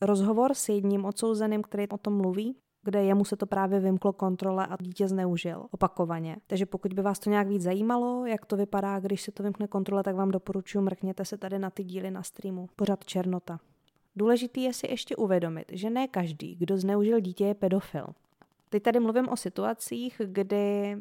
rozhovor 0.02 0.54
s 0.54 0.70
jedním 0.70 1.06
odsouzeným, 1.06 1.62
který 1.62 1.90
o 1.90 1.98
tom 1.98 2.18
mluví, 2.18 2.56
kde 2.86 3.04
jemu 3.04 3.26
se 3.26 3.36
to 3.36 3.46
právě 3.46 3.80
vymklo 3.80 4.14
kontrole 4.14 4.68
a 4.68 4.78
dítě 4.82 5.08
zneužil 5.08 5.66
opakovaně. 5.72 6.38
Takže 6.48 6.66
pokud 6.66 6.94
by 6.94 7.02
vás 7.02 7.20
to 7.20 7.30
nějak 7.30 7.48
víc 7.48 7.62
zajímalo, 7.62 8.26
jak 8.26 8.46
to 8.46 8.58
vypadá, 8.58 9.00
když 9.00 9.22
se 9.22 9.32
to 9.32 9.44
vymkne 9.44 9.68
kontrole, 9.68 10.04
tak 10.04 10.16
vám 10.16 10.32
doporučuji, 10.32 10.82
mrkněte 10.82 11.26
se 11.26 11.38
tady 11.38 11.60
na 11.60 11.70
ty 11.70 11.84
díly 11.84 12.12
na 12.12 12.24
streamu. 12.24 12.68
Pořad 12.76 13.06
Černota. 13.06 13.60
Důležitý 14.16 14.64
je 14.64 14.74
si 14.74 14.88
ještě 14.88 15.16
uvědomit, 15.16 15.72
že 15.72 15.90
ne 15.90 16.08
každý, 16.08 16.56
kdo 16.56 16.78
zneužil 16.78 17.20
dítě, 17.20 17.46
je 17.46 17.54
pedofil. 17.54 18.08
Teď 18.70 18.84
tady 18.84 19.00
mluvím 19.00 19.30
o 19.30 19.38
situacích, 19.38 20.22
kdy 20.26 20.98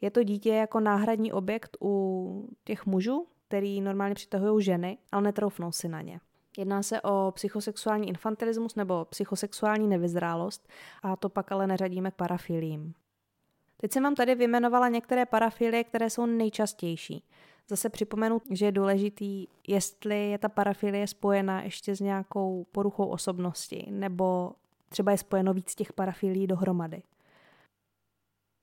je 0.00 0.10
to 0.10 0.22
dítě 0.22 0.50
jako 0.50 0.80
náhradní 0.80 1.32
objekt 1.32 1.76
u 1.82 2.48
těch 2.64 2.86
mužů, 2.86 3.26
který 3.48 3.80
normálně 3.80 4.14
přitahují 4.14 4.64
ženy, 4.64 4.98
ale 5.12 5.22
netroufnou 5.22 5.72
si 5.72 5.88
na 5.88 6.02
ně. 6.02 6.20
Jedná 6.58 6.82
se 6.82 7.00
o 7.00 7.32
psychosexuální 7.34 8.08
infantilismus 8.08 8.74
nebo 8.74 9.04
psychosexuální 9.04 9.88
nevyzrálost 9.88 10.68
a 11.02 11.16
to 11.16 11.28
pak 11.28 11.52
ale 11.52 11.66
neřadíme 11.66 12.10
k 12.10 12.14
parafilím. 12.14 12.94
Teď 13.76 13.92
jsem 13.92 14.02
vám 14.02 14.14
tady 14.14 14.34
vyjmenovala 14.34 14.88
některé 14.88 15.26
parafilie, 15.26 15.84
které 15.84 16.10
jsou 16.10 16.26
nejčastější. 16.26 17.24
Zase 17.68 17.88
připomenu, 17.88 18.42
že 18.50 18.66
je 18.66 18.72
důležitý, 18.72 19.46
jestli 19.68 20.30
je 20.30 20.38
ta 20.38 20.48
parafilie 20.48 21.06
spojena 21.06 21.62
ještě 21.62 21.96
s 21.96 22.00
nějakou 22.00 22.66
poruchou 22.72 23.06
osobnosti, 23.06 23.86
nebo 23.90 24.52
třeba 24.88 25.12
je 25.12 25.18
spojeno 25.18 25.54
víc 25.54 25.74
těch 25.74 25.92
parafilí 25.92 26.46
dohromady. 26.46 27.02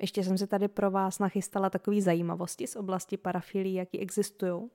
Ještě 0.01 0.23
jsem 0.23 0.37
si 0.37 0.47
tady 0.47 0.67
pro 0.67 0.91
vás 0.91 1.19
nachystala 1.19 1.69
takové 1.69 2.01
zajímavosti 2.01 2.67
z 2.67 2.75
oblasti 2.75 3.17
parafilí, 3.17 3.73
jaký 3.73 3.99
existují. 3.99 4.69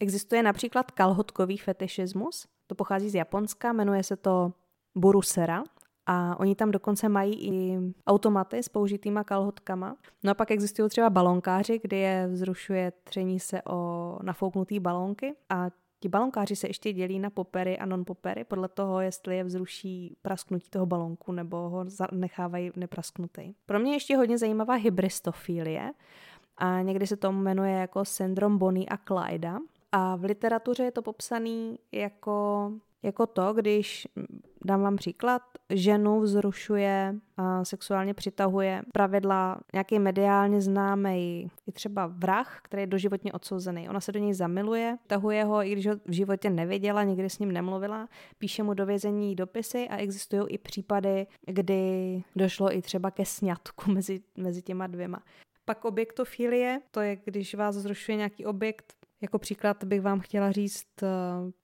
Existuje 0.00 0.42
například 0.42 0.90
kalhotkový 0.90 1.56
fetišismus, 1.58 2.46
to 2.66 2.74
pochází 2.74 3.10
z 3.10 3.14
Japonska, 3.14 3.72
jmenuje 3.72 4.02
se 4.02 4.16
to 4.16 4.52
burusera 4.94 5.64
a 6.06 6.40
oni 6.40 6.54
tam 6.54 6.70
dokonce 6.70 7.08
mají 7.08 7.48
i 7.48 7.78
automaty 8.06 8.58
s 8.58 8.68
použitýma 8.68 9.24
kalhotkama. 9.24 9.96
No 10.24 10.30
a 10.30 10.34
pak 10.34 10.50
existují 10.50 10.88
třeba 10.88 11.10
balonkáři, 11.10 11.80
kdy 11.82 11.96
je 11.96 12.28
vzrušuje 12.32 12.92
tření 13.04 13.40
se 13.40 13.62
o 13.62 14.18
nafouknutý 14.22 14.80
balonky 14.80 15.34
a 15.48 15.70
Ti 16.00 16.08
balonkáři 16.08 16.56
se 16.56 16.66
ještě 16.66 16.92
dělí 16.92 17.18
na 17.18 17.30
popery 17.30 17.78
a 17.78 17.86
non-popery 17.86 18.44
podle 18.44 18.68
toho, 18.68 19.00
jestli 19.00 19.36
je 19.36 19.44
vzruší 19.44 20.16
prasknutí 20.22 20.70
toho 20.70 20.86
balonku 20.86 21.32
nebo 21.32 21.56
ho 21.56 21.84
nechávají 22.12 22.70
neprasknutý. 22.76 23.54
Pro 23.66 23.78
mě 23.78 23.92
ještě 23.92 24.16
hodně 24.16 24.38
zajímavá 24.38 24.74
hybristofilie 24.74 25.92
a 26.56 26.82
někdy 26.82 27.06
se 27.06 27.16
to 27.16 27.32
jmenuje 27.32 27.72
jako 27.72 28.04
syndrom 28.04 28.58
Bonnie 28.58 28.86
a 28.86 28.96
Clyda. 28.96 29.58
A 29.98 30.16
v 30.16 30.24
literatuře 30.24 30.84
je 30.84 30.90
to 30.90 31.02
popsaný 31.02 31.78
jako, 31.92 32.72
jako 33.02 33.26
to, 33.26 33.52
když, 33.52 34.08
dám 34.64 34.82
vám 34.82 34.96
příklad, 34.96 35.42
ženu 35.70 36.20
vzrušuje 36.20 37.14
a 37.36 37.64
sexuálně 37.64 38.14
přitahuje 38.14 38.82
pravidla 38.92 39.60
nějaký 39.72 39.98
mediálně 39.98 40.60
známý 40.60 41.50
i 41.66 41.72
třeba 41.72 42.06
vrah, 42.06 42.60
který 42.62 42.82
je 42.82 42.86
doživotně 42.86 43.32
odsouzený. 43.32 43.88
Ona 43.88 44.00
se 44.00 44.12
do 44.12 44.18
něj 44.18 44.34
zamiluje, 44.34 44.98
tahuje 45.06 45.44
ho, 45.44 45.62
i 45.62 45.72
když 45.72 45.86
ho 45.86 45.94
v 46.04 46.12
životě 46.12 46.50
neviděla, 46.50 47.02
nikdy 47.02 47.30
s 47.30 47.38
ním 47.38 47.52
nemluvila, 47.52 48.08
píše 48.38 48.62
mu 48.62 48.74
do 48.74 48.86
vězení 48.86 49.34
dopisy 49.34 49.88
a 49.88 49.96
existují 49.96 50.42
i 50.48 50.58
případy, 50.58 51.26
kdy 51.46 52.22
došlo 52.36 52.76
i 52.76 52.82
třeba 52.82 53.10
ke 53.10 53.24
sňatku 53.24 53.90
mezi, 53.90 54.20
mezi 54.36 54.62
těma 54.62 54.86
dvěma. 54.86 55.22
Pak 55.64 55.84
objektofilie, 55.84 56.80
to 56.90 57.00
je, 57.00 57.16
když 57.24 57.54
vás 57.54 57.74
zrušuje 57.74 58.16
nějaký 58.16 58.46
objekt, 58.46 59.05
jako 59.20 59.38
příklad 59.38 59.84
bych 59.84 60.00
vám 60.00 60.20
chtěla 60.20 60.52
říct 60.52 61.02
uh, 61.02 61.08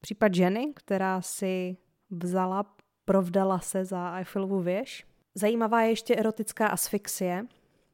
případ 0.00 0.34
ženy, 0.34 0.72
která 0.76 1.22
si 1.22 1.76
vzala, 2.10 2.76
provdala 3.04 3.58
se 3.58 3.84
za 3.84 4.16
Eiffelovu 4.16 4.60
věž. 4.60 5.06
Zajímavá 5.34 5.82
je 5.82 5.88
ještě 5.90 6.16
erotická 6.16 6.66
asfixie, 6.66 7.46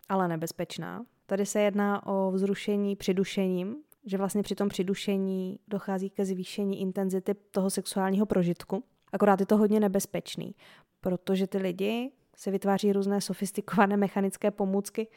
ale 0.08 0.28
nebezpečná. 0.28 1.04
Tady 1.26 1.46
se 1.46 1.60
jedná 1.60 2.06
o 2.06 2.30
vzrušení 2.30 2.96
přidušením, 2.96 3.76
že 4.04 4.18
vlastně 4.18 4.42
při 4.42 4.54
tom 4.54 4.68
přidušení 4.68 5.58
dochází 5.68 6.10
ke 6.10 6.24
zvýšení 6.24 6.80
intenzity 6.80 7.34
toho 7.34 7.70
sexuálního 7.70 8.26
prožitku. 8.26 8.84
Akorát 9.12 9.40
je 9.40 9.46
to 9.46 9.56
hodně 9.56 9.80
nebezpečný, 9.80 10.54
protože 11.00 11.46
ty 11.46 11.58
lidi 11.58 12.12
se 12.38 12.50
vytváří 12.50 12.92
různé 12.92 13.20
sofistikované 13.20 13.96
mechanické 14.06 14.50
pomůcky, 14.50 15.08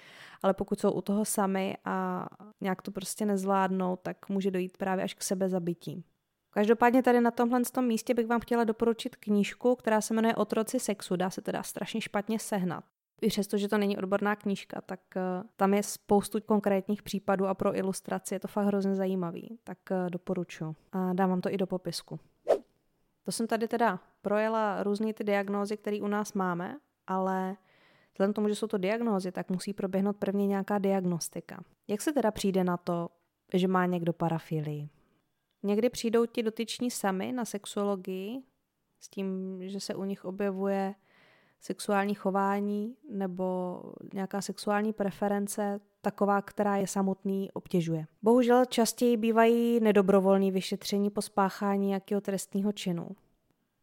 ale 0.43 0.53
pokud 0.53 0.79
jsou 0.79 0.91
u 0.91 1.01
toho 1.01 1.25
sami 1.25 1.77
a 1.85 2.27
nějak 2.61 2.81
to 2.81 2.91
prostě 2.91 3.25
nezvládnou, 3.25 3.95
tak 3.95 4.29
může 4.29 4.51
dojít 4.51 4.77
právě 4.77 5.03
až 5.03 5.13
k 5.13 5.23
sebezabití. 5.23 6.03
Každopádně 6.53 7.03
tady 7.03 7.21
na 7.21 7.31
tomhle 7.31 7.61
tom 7.71 7.85
místě 7.85 8.13
bych 8.13 8.27
vám 8.27 8.39
chtěla 8.39 8.63
doporučit 8.63 9.15
knížku, 9.15 9.75
která 9.75 10.01
se 10.01 10.13
jmenuje 10.13 10.35
Otroci 10.35 10.79
sexu. 10.79 11.15
Dá 11.15 11.29
se 11.29 11.41
teda 11.41 11.63
strašně 11.63 12.01
špatně 12.01 12.39
sehnat. 12.39 12.83
I 13.21 13.27
přesto, 13.27 13.57
že 13.57 13.67
to 13.67 13.77
není 13.77 13.97
odborná 13.97 14.35
knížka, 14.35 14.81
tak 14.81 14.99
uh, 15.15 15.21
tam 15.55 15.73
je 15.73 15.83
spoustu 15.83 16.41
konkrétních 16.41 17.03
případů 17.03 17.47
a 17.47 17.53
pro 17.53 17.77
ilustraci 17.77 18.35
je 18.35 18.39
to 18.39 18.47
fakt 18.47 18.65
hrozně 18.65 18.95
zajímavý. 18.95 19.59
Tak 19.63 19.77
uh, 19.91 20.09
doporučuji. 20.09 20.75
A 20.91 21.13
dám 21.13 21.29
vám 21.29 21.41
to 21.41 21.49
i 21.49 21.57
do 21.57 21.67
popisku. 21.67 22.19
To 23.23 23.31
jsem 23.31 23.47
tady 23.47 23.67
teda 23.67 23.99
projela 24.21 24.83
různé 24.83 25.13
ty 25.13 25.23
diagnózy, 25.23 25.77
které 25.77 26.01
u 26.01 26.07
nás 26.07 26.33
máme 26.33 26.77
ale 27.07 27.57
vzhledem 28.13 28.33
tomu, 28.33 28.47
že 28.47 28.55
jsou 28.55 28.67
to 28.67 28.77
diagnózy, 28.77 29.31
tak 29.31 29.49
musí 29.49 29.73
proběhnout 29.73 30.17
prvně 30.17 30.47
nějaká 30.47 30.77
diagnostika. 30.77 31.63
Jak 31.87 32.01
se 32.01 32.13
teda 32.13 32.31
přijde 32.31 32.63
na 32.63 32.77
to, 32.77 33.09
že 33.53 33.67
má 33.67 33.85
někdo 33.85 34.13
parafilii? 34.13 34.89
Někdy 35.63 35.89
přijdou 35.89 36.25
ti 36.25 36.43
dotyční 36.43 36.91
sami 36.91 37.31
na 37.31 37.45
sexuologii 37.45 38.41
s 38.99 39.09
tím, 39.09 39.57
že 39.61 39.79
se 39.79 39.95
u 39.95 40.03
nich 40.03 40.25
objevuje 40.25 40.95
sexuální 41.59 42.15
chování 42.15 42.95
nebo 43.09 43.81
nějaká 44.13 44.41
sexuální 44.41 44.93
preference, 44.93 45.79
taková, 46.01 46.41
která 46.41 46.77
je 46.77 46.87
samotný 46.87 47.51
obtěžuje. 47.51 48.05
Bohužel 48.21 48.65
častěji 48.65 49.17
bývají 49.17 49.79
nedobrovolní 49.79 50.51
vyšetření 50.51 51.09
po 51.09 51.21
spáchání 51.21 51.87
nějakého 51.87 52.21
trestního 52.21 52.71
činu. 52.71 53.09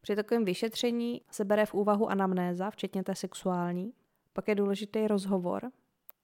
Při 0.09 0.17
takovém 0.17 0.45
vyšetření 0.45 1.21
se 1.31 1.45
bere 1.45 1.67
v 1.67 1.75
úvahu 1.75 2.11
anamnéza, 2.11 2.71
včetně 2.71 3.05
té 3.05 3.15
sexuální. 3.15 3.93
Pak 4.33 4.49
je 4.49 4.55
důležitý 4.55 5.07
rozhovor, 5.07 5.71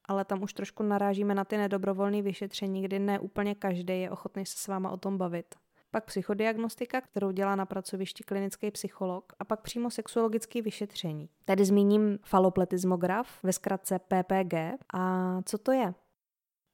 ale 0.04 0.24
tam 0.24 0.42
už 0.42 0.52
trošku 0.52 0.82
narážíme 0.82 1.34
na 1.34 1.44
ty 1.44 1.56
nedobrovolné 1.56 2.22
vyšetření, 2.22 2.82
kdy 2.82 2.98
ne 2.98 3.18
úplně 3.18 3.54
každý 3.54 4.00
je 4.00 4.10
ochotný 4.10 4.46
se 4.46 4.58
s 4.58 4.68
váma 4.68 4.90
o 4.90 4.96
tom 4.96 5.18
bavit. 5.18 5.54
Pak 5.90 6.04
psychodiagnostika, 6.04 7.00
kterou 7.00 7.30
dělá 7.30 7.56
na 7.56 7.66
pracovišti 7.66 8.24
klinický 8.24 8.70
psycholog, 8.70 9.32
a 9.38 9.44
pak 9.44 9.60
přímo 9.60 9.90
sexuologické 9.90 10.62
vyšetření. 10.62 11.28
Tady 11.44 11.64
zmíním 11.64 12.18
falopletismograf, 12.24 13.42
ve 13.42 13.52
zkratce 13.52 13.98
PPG. 13.98 14.54
A 14.94 15.40
co 15.44 15.58
to 15.58 15.72
je? 15.72 15.94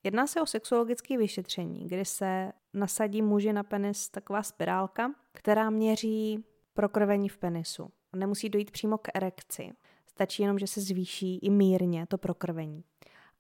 Jedná 0.05 0.27
se 0.27 0.43
o 0.43 0.47
sexuologické 0.47 1.19
vyšetření, 1.19 1.87
kdy 1.87 2.05
se 2.05 2.53
nasadí 2.75 3.23
muži 3.23 3.53
na 3.53 3.63
penis 3.63 4.09
taková 4.09 4.43
spirálka, 4.43 5.15
která 5.33 5.71
měří 5.71 6.45
prokrvení 6.81 7.29
v 7.29 7.39
penisu. 7.39 7.91
Nemusí 8.17 8.49
dojít 8.49 8.71
přímo 8.71 8.99
k 8.99 9.09
erekci. 9.15 9.73
Stačí 10.07 10.43
jenom, 10.43 10.59
že 10.59 10.67
se 10.67 10.81
zvýší 10.81 11.39
i 11.39 11.51
mírně 11.51 12.07
to 12.07 12.19
prokrvení. 12.19 12.85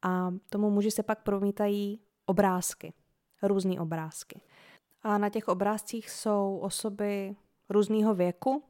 A 0.03 0.35
tomu 0.50 0.70
muži 0.70 0.90
se 0.90 1.03
pak 1.03 1.22
promítají 1.22 2.00
obrázky, 2.26 2.92
různé 3.42 3.81
obrázky. 3.81 4.40
A 5.03 5.18
na 5.18 5.29
těch 5.29 5.48
obrázcích 5.48 6.11
jsou 6.11 6.59
osoby 6.62 7.37
různého 7.70 8.14
věku, 8.14 8.62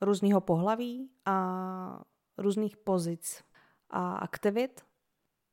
různého 0.00 0.40
pohlaví 0.40 1.10
a 1.24 2.04
různých 2.38 2.76
pozic 2.76 3.44
a 3.90 4.16
aktivit. 4.16 4.80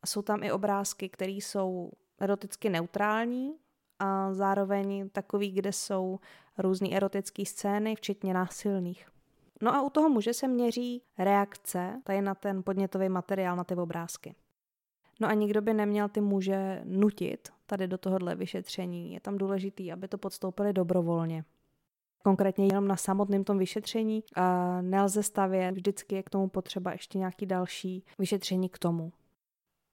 Jsou 0.05 0.21
tam 0.21 0.43
i 0.43 0.51
obrázky, 0.51 1.09
které 1.09 1.31
jsou 1.31 1.91
eroticky 2.19 2.69
neutrální 2.69 3.53
a 3.99 4.33
zároveň 4.33 5.09
takový, 5.09 5.51
kde 5.51 5.73
jsou 5.73 6.19
různé 6.57 6.89
erotické 6.91 7.45
scény, 7.45 7.95
včetně 7.95 8.33
násilných. 8.33 9.07
No 9.61 9.75
a 9.75 9.81
u 9.81 9.89
toho 9.89 10.09
muže 10.09 10.33
se 10.33 10.47
měří 10.47 11.01
reakce 11.17 12.01
tady 12.03 12.21
na 12.21 12.35
ten 12.35 12.63
podnětový 12.63 13.09
materiál, 13.09 13.55
na 13.55 13.63
ty 13.63 13.75
obrázky. 13.75 14.35
No 15.19 15.27
a 15.27 15.33
nikdo 15.33 15.61
by 15.61 15.73
neměl 15.73 16.09
ty 16.09 16.21
muže 16.21 16.81
nutit 16.83 17.49
tady 17.65 17.87
do 17.87 17.97
tohohle 17.97 18.35
vyšetření. 18.35 19.13
Je 19.13 19.19
tam 19.19 19.37
důležitý, 19.37 19.91
aby 19.91 20.07
to 20.07 20.17
podstoupili 20.17 20.73
dobrovolně. 20.73 21.45
Konkrétně 22.23 22.65
jenom 22.65 22.87
na 22.87 22.95
samotném 22.95 23.43
tom 23.43 23.57
vyšetření 23.57 24.23
a 24.35 24.81
nelze 24.81 25.23
stavět, 25.23 25.71
vždycky 25.71 26.15
je 26.15 26.23
k 26.23 26.29
tomu 26.29 26.49
potřeba 26.49 26.91
ještě 26.91 27.17
nějaký 27.17 27.45
další 27.45 28.03
vyšetření 28.19 28.69
k 28.69 28.79
tomu. 28.79 29.11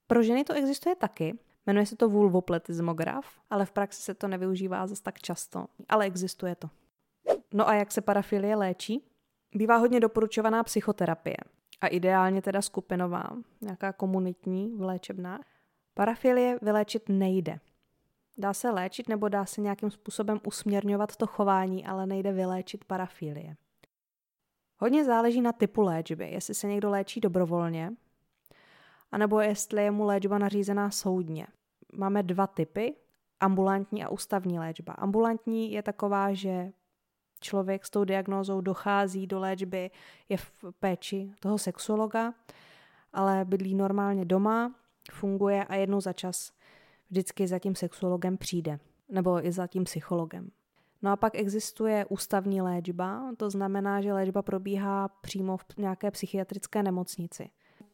Pro 0.07 0.23
ženy 0.23 0.45
to 0.45 0.53
existuje 0.53 0.97
taky, 0.97 1.39
jmenuje 1.67 1.87
se 1.87 1.97
to 1.97 2.09
vulvopletismograf, 2.09 3.27
ale 3.51 3.67
v 3.67 3.73
praxi 3.73 4.03
se 4.03 4.15
to 4.15 4.29
nevyužívá 4.29 4.87
zase 4.87 5.03
tak 5.03 5.19
často, 5.19 5.67
ale 5.89 6.05
existuje 6.05 6.55
to. 6.55 6.71
No 7.55 7.69
a 7.69 7.75
jak 7.75 7.93
se 7.93 8.01
parafilie 8.01 8.57
léčí? 8.57 9.05
Bývá 9.55 9.77
hodně 9.77 10.01
doporučovaná 10.01 10.63
psychoterapie 10.63 11.37
a 11.81 11.87
ideálně 11.87 12.43
teda 12.43 12.63
skupinová, 12.63 13.31
nějaká 13.61 13.93
komunitní 13.93 14.77
v 14.77 14.83
léčebnách. 14.83 15.41
Parafilie 15.95 16.59
vyléčit 16.63 17.09
nejde. 17.09 17.61
Dá 18.37 18.53
se 18.53 18.71
léčit 18.71 19.09
nebo 19.09 19.29
dá 19.29 19.47
se 19.47 19.61
nějakým 19.61 19.91
způsobem 19.91 20.41
usměrňovat 20.47 21.17
to 21.17 21.27
chování, 21.27 21.87
ale 21.87 22.07
nejde 22.07 22.33
vyléčit 22.33 22.85
parafilie. 22.85 23.57
Hodně 24.79 25.05
záleží 25.05 25.41
na 25.41 25.53
typu 25.53 25.83
léčby, 25.83 26.31
jestli 26.31 26.55
se 26.55 26.67
někdo 26.67 26.91
léčí 26.91 27.21
dobrovolně, 27.21 27.93
anebo 29.13 29.41
jestli 29.41 29.83
je 29.83 29.91
mu 29.91 30.05
léčba 30.05 30.39
nařízená 30.39 30.91
soudně. 30.91 31.47
Máme 31.93 32.23
dva 32.23 32.47
typy, 32.47 32.95
ambulantní 33.41 34.05
a 34.05 34.09
ústavní 34.09 34.59
léčba. 34.59 34.93
Ambulantní 34.93 35.73
je 35.73 35.83
taková, 35.83 36.33
že 36.33 36.73
člověk 37.41 37.87
s 37.87 37.91
tou 37.91 38.05
diagnózou 38.05 38.61
dochází 38.61 39.27
do 39.27 39.41
léčby, 39.41 39.91
je 40.29 40.37
v 40.37 40.53
péči 40.81 41.33
toho 41.41 41.59
sexuologa, 41.59 42.35
ale 43.13 43.45
bydlí 43.45 43.75
normálně 43.75 44.25
doma, 44.25 44.75
funguje 45.13 45.65
a 45.65 45.75
jednou 45.75 46.01
za 46.01 46.13
čas 46.13 46.53
vždycky 47.11 47.47
za 47.49 47.59
tím 47.59 47.75
sexuologem 47.75 48.37
přijde, 48.37 48.79
nebo 49.09 49.47
i 49.47 49.53
za 49.53 49.67
tím 49.67 49.85
psychologem. 49.85 50.51
No 51.03 51.11
a 51.11 51.17
pak 51.17 51.35
existuje 51.35 52.07
ústavní 52.09 52.63
léčba, 52.63 53.33
to 53.37 53.51
znamená, 53.51 54.01
že 54.01 54.13
léčba 54.13 54.43
probíhá 54.43 55.09
přímo 55.09 55.57
v 55.57 55.65
nějaké 55.77 56.11
psychiatrické 56.11 56.83
nemocnici. 56.83 57.51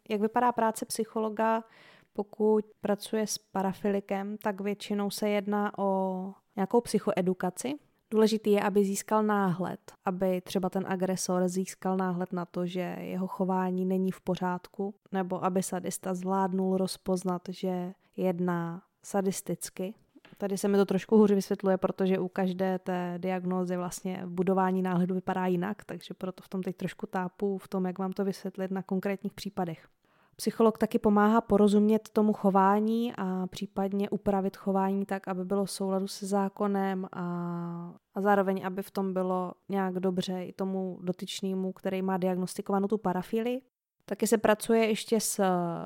Jak 0.08 0.20
vypadá 0.20 0.52
práce 0.52 0.86
psychologa, 0.86 1.64
pokud 2.12 2.64
pracuje 2.80 3.26
s 3.26 3.38
parafilikem, 3.38 4.38
tak 4.38 4.60
většinou 4.60 5.10
se 5.10 5.28
jedná 5.28 5.78
o 5.78 6.32
nějakou 6.56 6.80
psychoedukaci, 6.80 7.78
Důležitý 8.10 8.50
je, 8.52 8.62
aby 8.62 8.84
získal 8.84 9.22
náhled, 9.22 9.92
aby 10.04 10.40
třeba 10.40 10.70
ten 10.70 10.84
agresor 10.88 11.48
získal 11.48 11.96
náhled 11.96 12.32
na 12.32 12.44
to, 12.44 12.66
že 12.66 12.96
jeho 13.00 13.26
chování 13.26 13.84
není 13.84 14.10
v 14.10 14.20
pořádku, 14.20 14.94
nebo 15.12 15.44
aby 15.44 15.62
sadista 15.62 16.14
zvládnul 16.14 16.76
rozpoznat, 16.76 17.42
že 17.48 17.92
jedná 18.16 18.82
sadisticky. 19.02 19.94
Tady 20.38 20.58
se 20.58 20.68
mi 20.68 20.76
to 20.76 20.84
trošku 20.86 21.16
hůř 21.16 21.30
vysvětluje, 21.30 21.76
protože 21.76 22.18
u 22.18 22.28
každé 22.28 22.78
té 22.78 23.14
diagnózy 23.18 23.76
vlastně 23.76 24.22
budování 24.26 24.82
náhledu 24.82 25.14
vypadá 25.14 25.46
jinak, 25.46 25.84
takže 25.84 26.14
proto 26.14 26.42
v 26.42 26.48
tom 26.48 26.62
teď 26.62 26.76
trošku 26.76 27.06
tápu 27.06 27.58
v 27.58 27.68
tom, 27.68 27.86
jak 27.86 27.98
vám 27.98 28.12
to 28.12 28.24
vysvětlit 28.24 28.70
na 28.70 28.82
konkrétních 28.82 29.32
případech. 29.32 29.88
Psycholog 30.36 30.78
taky 30.78 30.98
pomáhá 30.98 31.40
porozumět 31.40 32.08
tomu 32.08 32.32
chování 32.32 33.12
a 33.16 33.46
případně 33.46 34.10
upravit 34.10 34.56
chování 34.56 35.06
tak, 35.06 35.28
aby 35.28 35.44
bylo 35.44 35.64
v 35.64 35.70
souladu 35.70 36.06
se 36.08 36.26
zákonem 36.26 37.08
a, 37.12 37.94
a 38.14 38.20
zároveň, 38.20 38.66
aby 38.66 38.82
v 38.82 38.90
tom 38.90 39.12
bylo 39.12 39.52
nějak 39.68 39.94
dobře 39.94 40.44
i 40.44 40.52
tomu 40.52 40.98
dotyčnému, 41.02 41.72
který 41.72 42.02
má 42.02 42.16
diagnostikovanou 42.16 42.88
tu 42.88 42.98
parafili. 42.98 43.60
Taky 44.04 44.26
se 44.26 44.38
pracuje 44.38 44.86
ještě 44.86 45.20
s 45.20 45.44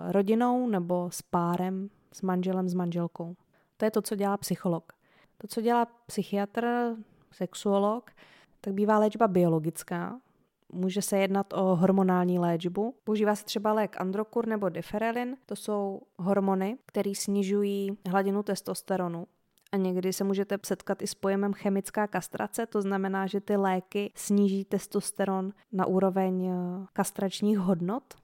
rodinou 0.08 0.68
nebo 0.68 1.08
s 1.10 1.22
párem, 1.22 1.90
s 2.12 2.22
manželem, 2.22 2.68
s 2.68 2.74
manželkou. 2.74 3.36
To 3.82 3.86
je 3.86 3.90
to, 3.90 4.02
co 4.02 4.16
dělá 4.16 4.36
psycholog. 4.36 4.92
To, 5.38 5.46
co 5.46 5.60
dělá 5.60 5.86
psychiatr, 6.06 6.94
sexuolog, 7.32 8.10
tak 8.60 8.74
bývá 8.74 8.98
léčba 8.98 9.28
biologická, 9.28 10.20
Může 10.72 11.02
se 11.02 11.18
jednat 11.18 11.52
o 11.52 11.76
hormonální 11.76 12.38
léčbu. 12.38 12.94
Používá 13.04 13.34
se 13.34 13.44
třeba 13.44 13.72
lék 13.72 14.00
androkur 14.00 14.46
nebo 14.46 14.68
diferelin. 14.68 15.36
To 15.46 15.56
jsou 15.56 16.00
hormony, 16.18 16.78
které 16.86 17.12
snižují 17.14 17.98
hladinu 18.08 18.42
testosteronu. 18.42 19.26
A 19.72 19.76
někdy 19.76 20.12
se 20.12 20.24
můžete 20.24 20.58
setkat 20.64 21.02
i 21.02 21.06
s 21.06 21.14
pojemem 21.14 21.52
chemická 21.52 22.06
kastrace, 22.06 22.66
to 22.66 22.82
znamená, 22.82 23.26
že 23.26 23.40
ty 23.40 23.56
léky 23.56 24.12
sníží 24.14 24.64
testosteron 24.64 25.52
na 25.72 25.86
úroveň 25.86 26.46
eh, 26.46 26.86
kastračních 26.92 27.58
hodnot. 27.58 28.14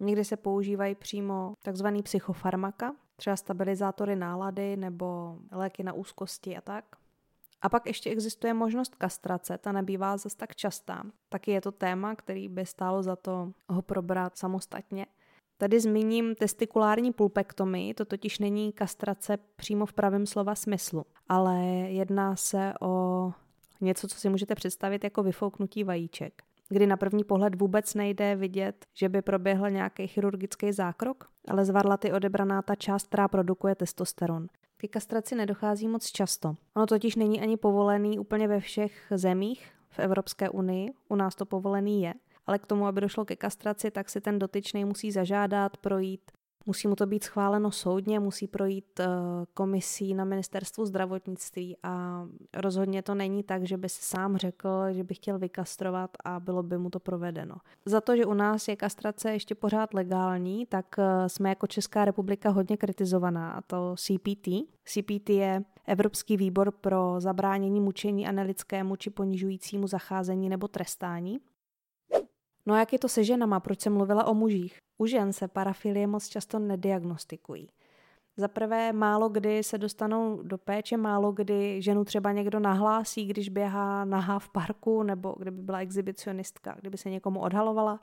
Někdy 0.00 0.24
se 0.24 0.36
používají 0.36 0.94
přímo 0.94 1.54
tzv. 1.72 1.86
psychofarmaka, 2.02 2.94
třeba 3.16 3.36
stabilizátory 3.36 4.16
nálady 4.16 4.76
nebo 4.76 5.38
léky 5.52 5.82
na 5.82 5.92
úzkosti 5.92 6.56
a 6.56 6.60
tak. 6.60 6.84
A 7.62 7.68
pak 7.68 7.86
ještě 7.86 8.10
existuje 8.10 8.54
možnost 8.54 8.94
kastrace, 8.94 9.58
ta 9.58 9.72
nebývá 9.72 10.16
zase 10.16 10.36
tak 10.36 10.56
častá. 10.56 11.02
Taky 11.28 11.50
je 11.50 11.60
to 11.60 11.72
téma, 11.72 12.14
který 12.14 12.48
by 12.48 12.66
stálo 12.66 13.02
za 13.02 13.16
to 13.16 13.52
ho 13.68 13.82
probrat 13.82 14.38
samostatně. 14.38 15.06
Tady 15.56 15.80
zmíním 15.80 16.34
testikulární 16.34 17.12
pulpektomii, 17.12 17.94
to 17.94 18.04
totiž 18.04 18.38
není 18.38 18.72
kastrace 18.72 19.38
přímo 19.56 19.86
v 19.86 19.92
pravém 19.92 20.26
slova 20.26 20.54
smyslu, 20.54 21.04
ale 21.28 21.56
jedná 21.88 22.36
se 22.36 22.74
o 22.80 23.32
něco, 23.80 24.08
co 24.08 24.18
si 24.18 24.28
můžete 24.28 24.54
představit 24.54 25.04
jako 25.04 25.22
vyfouknutí 25.22 25.84
vajíček, 25.84 26.42
kdy 26.74 26.86
na 26.86 26.96
první 26.96 27.24
pohled 27.24 27.54
vůbec 27.54 27.94
nejde 27.94 28.36
vidět, 28.36 28.86
že 28.94 29.08
by 29.08 29.22
proběhl 29.22 29.70
nějaký 29.70 30.06
chirurgický 30.06 30.72
zákrok, 30.72 31.28
ale 31.48 31.64
zvarlaty 31.64 32.12
odebraná 32.12 32.62
ta 32.62 32.74
část, 32.74 33.06
která 33.06 33.28
produkuje 33.28 33.74
testosteron. 33.74 34.46
Ke 34.76 34.88
kastraci 34.88 35.34
nedochází 35.34 35.88
moc 35.88 36.06
často. 36.06 36.56
Ono 36.76 36.86
totiž 36.86 37.16
není 37.16 37.40
ani 37.40 37.56
povolený 37.56 38.18
úplně 38.18 38.48
ve 38.48 38.60
všech 38.60 39.06
zemích 39.10 39.72
v 39.90 39.98
Evropské 39.98 40.50
unii. 40.50 40.92
U 41.08 41.16
nás 41.16 41.34
to 41.34 41.46
povolený 41.46 42.02
je. 42.02 42.14
Ale 42.46 42.58
k 42.58 42.66
tomu, 42.66 42.86
aby 42.86 43.00
došlo 43.00 43.24
ke 43.24 43.36
kastraci, 43.36 43.90
tak 43.90 44.10
si 44.10 44.20
ten 44.20 44.38
dotyčný 44.38 44.84
musí 44.84 45.12
zažádat, 45.12 45.76
projít 45.76 46.30
Musí 46.66 46.88
mu 46.88 46.96
to 46.96 47.06
být 47.06 47.24
schváleno 47.24 47.70
soudně, 47.70 48.20
musí 48.20 48.48
projít 48.48 49.00
uh, 49.00 49.06
komisí 49.54 50.14
na 50.14 50.24
ministerstvu 50.24 50.86
zdravotnictví 50.86 51.76
a 51.82 52.24
rozhodně 52.54 53.02
to 53.02 53.14
není 53.14 53.42
tak, 53.42 53.66
že 53.66 53.76
by 53.76 53.88
si 53.88 54.02
sám 54.02 54.36
řekl, 54.36 54.68
že 54.90 55.04
by 55.04 55.14
chtěl 55.14 55.38
vykastrovat 55.38 56.10
a 56.24 56.40
bylo 56.40 56.62
by 56.62 56.78
mu 56.78 56.90
to 56.90 57.00
provedeno. 57.00 57.54
Za 57.84 58.00
to, 58.00 58.16
že 58.16 58.26
u 58.26 58.34
nás 58.34 58.68
je 58.68 58.76
kastrace 58.76 59.32
ještě 59.32 59.54
pořád 59.54 59.94
legální, 59.94 60.66
tak 60.66 60.86
uh, 60.98 61.04
jsme 61.26 61.48
jako 61.48 61.66
Česká 61.66 62.04
republika 62.04 62.50
hodně 62.50 62.76
kritizovaná 62.76 63.52
a 63.52 63.60
to 63.60 63.94
CPT. 63.98 64.48
CPT 64.84 65.28
je 65.28 65.64
Evropský 65.86 66.36
výbor 66.36 66.70
pro 66.70 67.14
zabránění 67.18 67.80
mučení 67.80 68.26
a 68.26 68.32
nelidskému 68.32 68.96
či 68.96 69.10
ponižujícímu 69.10 69.86
zacházení 69.86 70.48
nebo 70.48 70.68
trestání. 70.68 71.40
No 72.66 72.74
a 72.74 72.78
jak 72.78 72.92
je 72.92 72.98
to 72.98 73.08
se 73.08 73.24
ženama, 73.24 73.60
proč 73.60 73.80
jsem 73.80 73.92
mluvila 73.92 74.24
o 74.24 74.34
mužích? 74.34 74.83
U 74.98 75.06
žen 75.06 75.32
se 75.32 75.48
parafilie 75.48 76.06
moc 76.06 76.28
často 76.28 76.58
nediagnostikují. 76.58 77.68
Za 78.36 78.48
prvé, 78.48 78.92
málo 78.92 79.28
kdy 79.28 79.62
se 79.62 79.78
dostanou 79.78 80.42
do 80.42 80.58
péče, 80.58 80.96
málo 80.96 81.32
kdy 81.32 81.82
ženu 81.82 82.04
třeba 82.04 82.32
někdo 82.32 82.60
nahlásí, 82.60 83.26
když 83.26 83.48
běhá 83.48 84.04
nahá 84.04 84.38
v 84.38 84.48
parku, 84.48 85.02
nebo 85.02 85.34
kdyby 85.38 85.62
byla 85.62 85.78
exhibicionistka, 85.78 86.76
kdyby 86.80 86.98
se 86.98 87.10
někomu 87.10 87.40
odhalovala. 87.40 88.00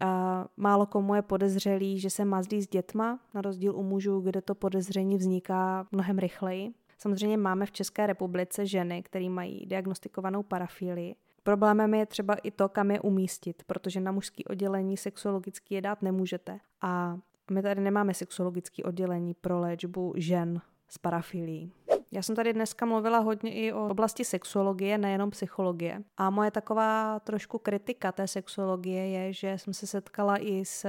A 0.00 0.46
málo 0.56 0.86
komu 0.86 1.14
je 1.14 1.22
podezřelý, 1.22 2.00
že 2.00 2.10
se 2.10 2.24
mazlí 2.24 2.62
s 2.62 2.66
dětma, 2.66 3.20
na 3.34 3.40
rozdíl 3.40 3.76
u 3.76 3.82
mužů, 3.82 4.20
kde 4.20 4.42
to 4.42 4.54
podezření 4.54 5.16
vzniká 5.16 5.86
mnohem 5.92 6.18
rychleji. 6.18 6.74
Samozřejmě 6.98 7.36
máme 7.36 7.66
v 7.66 7.72
České 7.72 8.06
republice 8.06 8.66
ženy, 8.66 9.02
které 9.02 9.28
mají 9.28 9.66
diagnostikovanou 9.66 10.42
parafilii, 10.42 11.16
Problémem 11.42 11.94
je 11.94 12.06
třeba 12.06 12.34
i 12.34 12.50
to, 12.50 12.68
kam 12.68 12.90
je 12.90 13.00
umístit, 13.00 13.62
protože 13.66 14.00
na 14.00 14.12
mužský 14.12 14.44
oddělení 14.44 14.96
sexuologický 14.96 15.74
je 15.74 15.80
dát 15.80 16.02
nemůžete. 16.02 16.58
A 16.80 17.18
my 17.50 17.62
tady 17.62 17.80
nemáme 17.80 18.14
sexuologické 18.14 18.82
oddělení 18.82 19.34
pro 19.34 19.60
léčbu 19.60 20.12
žen 20.16 20.60
s 20.88 20.98
parafilií. 20.98 21.72
Já 22.12 22.22
jsem 22.22 22.36
tady 22.36 22.52
dneska 22.52 22.86
mluvila 22.86 23.18
hodně 23.18 23.54
i 23.54 23.72
o 23.72 23.88
oblasti 23.88 24.24
sexuologie, 24.24 24.98
nejenom 24.98 25.30
psychologie. 25.30 26.02
A 26.16 26.30
moje 26.30 26.50
taková 26.50 27.20
trošku 27.20 27.58
kritika 27.58 28.12
té 28.12 28.28
sexuologie 28.28 29.08
je, 29.08 29.32
že 29.32 29.58
jsem 29.58 29.74
se 29.74 29.86
setkala 29.86 30.36
i 30.36 30.64
s 30.64 30.86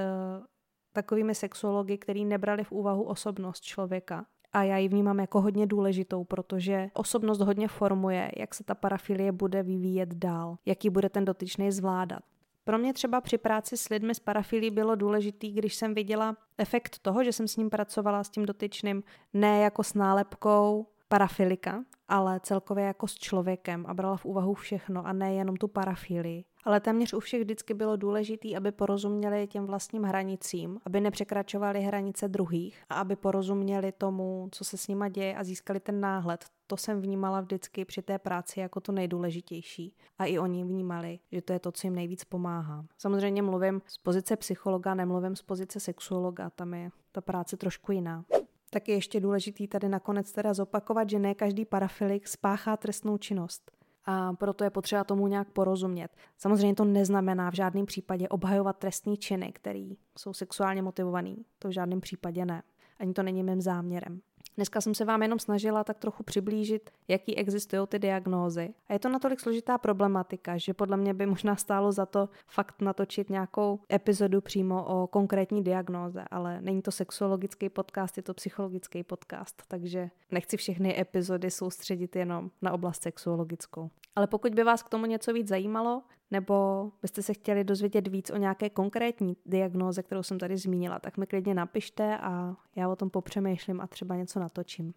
takovými 0.94 1.36
sexuology, 1.36 1.98
který 1.98 2.26
nebrali 2.26 2.64
v 2.64 2.72
úvahu 2.72 3.04
osobnost 3.04 3.62
člověka 3.62 4.26
a 4.54 4.64
já 4.64 4.78
ji 4.78 4.88
vnímám 4.88 5.20
jako 5.20 5.42
hodně 5.42 5.68
důležitou, 5.68 6.24
protože 6.24 6.90
osobnost 6.94 7.40
hodně 7.40 7.68
formuje, 7.68 8.32
jak 8.38 8.56
se 8.56 8.64
ta 8.64 8.76
parafilie 8.76 9.32
bude 9.32 9.64
vyvíjet 9.64 10.14
dál, 10.14 10.58
jaký 10.66 10.90
bude 10.90 11.10
ten 11.10 11.26
dotyčný 11.26 11.72
zvládat. 11.72 12.20
Pro 12.64 12.78
mě 12.78 12.94
třeba 12.94 13.22
při 13.22 13.38
práci 13.38 13.78
s 13.78 13.90
lidmi 13.90 14.16
s 14.16 14.20
parafilí 14.20 14.70
bylo 14.70 14.96
důležitý, 14.96 15.52
když 15.52 15.76
jsem 15.76 15.94
viděla 15.94 16.38
efekt 16.58 17.00
toho, 17.00 17.24
že 17.24 17.34
jsem 17.34 17.48
s 17.48 17.58
ním 17.58 17.70
pracovala, 17.70 18.24
s 18.24 18.30
tím 18.30 18.46
dotyčným, 18.46 19.04
ne 19.34 19.60
jako 19.60 19.84
s 19.84 19.94
nálepkou, 19.94 20.88
parafilika, 21.12 21.84
ale 22.08 22.40
celkově 22.40 22.86
jako 22.86 23.08
s 23.08 23.16
člověkem 23.16 23.86
a 23.88 23.94
brala 23.94 24.18
v 24.18 24.26
úvahu 24.26 24.54
všechno 24.54 25.06
a 25.08 25.14
ne 25.14 25.34
jenom 25.34 25.56
tu 25.56 25.68
parafilii. 25.68 26.44
Ale 26.64 26.80
téměř 26.80 27.14
u 27.14 27.20
všech 27.20 27.42
vždycky 27.42 27.74
bylo 27.74 27.96
důležité, 27.96 28.56
aby 28.58 28.72
porozuměli 28.72 29.48
těm 29.48 29.66
vlastním 29.66 30.04
hranicím, 30.04 30.80
aby 30.86 31.02
nepřekračovali 31.02 31.82
hranice 31.82 32.28
druhých 32.28 32.84
a 32.90 32.96
aby 32.96 33.16
porozuměli 33.16 33.92
tomu, 33.92 34.50
co 34.52 34.64
se 34.64 34.78
s 34.78 34.88
nima 34.88 35.10
děje 35.10 35.36
a 35.36 35.44
získali 35.44 35.80
ten 35.80 36.00
náhled. 36.00 36.46
To 36.68 36.78
jsem 36.78 37.02
vnímala 37.02 37.42
vždycky 37.42 37.86
při 37.86 38.02
té 38.02 38.20
práci 38.20 38.60
jako 38.60 38.80
to 38.80 38.92
nejdůležitější. 38.92 39.94
A 40.20 40.26
i 40.26 40.40
oni 40.40 40.64
vnímali, 40.64 41.20
že 41.32 41.42
to 41.42 41.54
je 41.54 41.60
to, 41.60 41.72
co 41.72 41.88
jim 41.88 41.96
nejvíc 41.96 42.24
pomáhá. 42.24 42.86
Samozřejmě 42.98 43.42
mluvím 43.42 43.82
z 43.88 43.98
pozice 43.98 44.36
psychologa, 44.36 44.94
nemluvím 44.94 45.36
z 45.36 45.42
pozice 45.42 45.80
sexuologa, 45.80 46.50
tam 46.50 46.74
je 46.74 46.90
ta 47.12 47.22
práce 47.22 47.58
trošku 47.58 47.92
jiná. 47.92 48.26
Tak 48.74 48.88
je 48.88 48.96
ještě 48.96 49.20
důležitý 49.20 49.68
tady 49.68 49.90
nakonec 49.90 50.32
teda 50.32 50.54
zopakovat, 50.54 51.10
že 51.10 51.20
ne 51.20 51.36
každý 51.36 51.66
parafilik 51.66 52.28
spáchá 52.28 52.78
trestnou 52.78 53.18
činnost 53.18 53.72
a 54.06 54.34
proto 54.34 54.64
je 54.64 54.70
potřeba 54.70 55.04
tomu 55.04 55.28
nějak 55.28 55.52
porozumět. 55.52 56.12
Samozřejmě 56.38 56.76
to 56.76 56.86
neznamená 56.86 57.52
v 57.52 57.56
žádném 57.56 57.86
případě 57.86 58.30
obhajovat 58.30 58.78
trestní 58.78 59.18
činy, 59.18 59.52
které 59.52 59.90
jsou 60.18 60.34
sexuálně 60.34 60.82
motivovaný. 60.82 61.46
To 61.60 61.68
v 61.68 61.72
žádném 61.72 62.02
případě 62.02 62.46
ne. 62.46 62.64
Ani 63.00 63.14
to 63.14 63.24
není 63.24 63.44
mým 63.44 63.62
záměrem. 63.62 64.22
Dneska 64.56 64.82
jsem 64.82 64.96
se 64.96 65.06
vám 65.06 65.22
jenom 65.22 65.40
snažila 65.40 65.84
tak 65.84 65.98
trochu 65.98 66.24
přiblížit, 66.24 66.90
jaký 67.08 67.38
existují 67.38 67.88
ty 67.88 68.00
diagnózy. 68.00 68.74
A 68.88 68.94
je 68.94 69.00
to 69.00 69.10
natolik 69.10 69.40
složitá 69.40 69.78
problematika, 69.78 70.58
že 70.58 70.74
podle 70.74 70.98
mě 70.98 71.14
by 71.14 71.26
možná 71.26 71.56
stálo 71.56 71.92
za 71.92 72.06
to 72.06 72.30
fakt 72.48 72.82
natočit 72.82 73.30
nějakou 73.30 73.80
epizodu 73.94 74.42
přímo 74.42 74.86
o 74.86 75.08
konkrétní 75.08 75.64
diagnóze, 75.64 76.24
ale 76.32 76.62
není 76.62 76.82
to 76.82 76.92
sexuologický 76.92 77.70
podcast, 77.70 78.18
je 78.18 78.24
to 78.24 78.34
psychologický 78.34 79.04
podcast, 79.04 79.64
takže 79.68 80.10
nechci 80.32 80.58
všechny 80.58 81.02
epizody 81.02 81.52
soustředit 81.52 82.16
jenom 82.16 82.52
na 82.62 82.72
oblast 82.72 83.04
sexuologickou. 83.04 83.90
Ale 84.16 84.28
pokud 84.28 84.56
by 84.56 84.64
vás 84.64 84.84
k 84.84 84.90
tomu 84.90 85.06
něco 85.06 85.34
víc 85.34 85.48
zajímalo, 85.48 86.02
nebo 86.32 86.88
byste 87.02 87.22
se 87.22 87.34
chtěli 87.34 87.64
dozvědět 87.64 88.08
víc 88.08 88.30
o 88.30 88.38
nějaké 88.38 88.70
konkrétní 88.70 89.38
diagnóze, 89.46 90.04
kterou 90.04 90.24
jsem 90.24 90.40
tady 90.40 90.58
zmínila, 90.58 91.00
tak 91.00 91.18
mi 91.18 91.28
klidně 91.28 91.54
napište 91.54 92.18
a 92.18 92.56
já 92.76 92.90
o 92.90 92.96
tom 92.96 93.10
popřemýšlím 93.10 93.82
a 93.82 93.88
třeba 93.88 94.16
něco 94.16 94.40
natočím. 94.40 94.94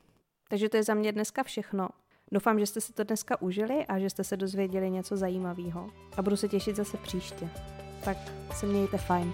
Takže 0.49 0.69
to 0.69 0.77
je 0.77 0.83
za 0.83 0.95
mě 0.95 1.13
dneska 1.13 1.43
všechno. 1.43 1.89
Doufám, 2.33 2.59
že 2.59 2.67
jste 2.67 2.81
si 2.81 2.93
to 2.93 3.05
dneska 3.05 3.43
užili 3.43 3.87
a 3.87 3.99
že 3.99 4.11
jste 4.11 4.25
se 4.25 4.37
dozvěděli 4.37 4.91
něco 4.91 5.17
zajímavého. 5.17 5.91
A 6.17 6.23
budu 6.23 6.37
se 6.37 6.49
těšit 6.49 6.77
zase 6.77 6.97
příště. 6.97 7.49
Tak 8.05 8.17
se 8.55 8.67
mějte 8.67 8.99
fajn. 8.99 9.33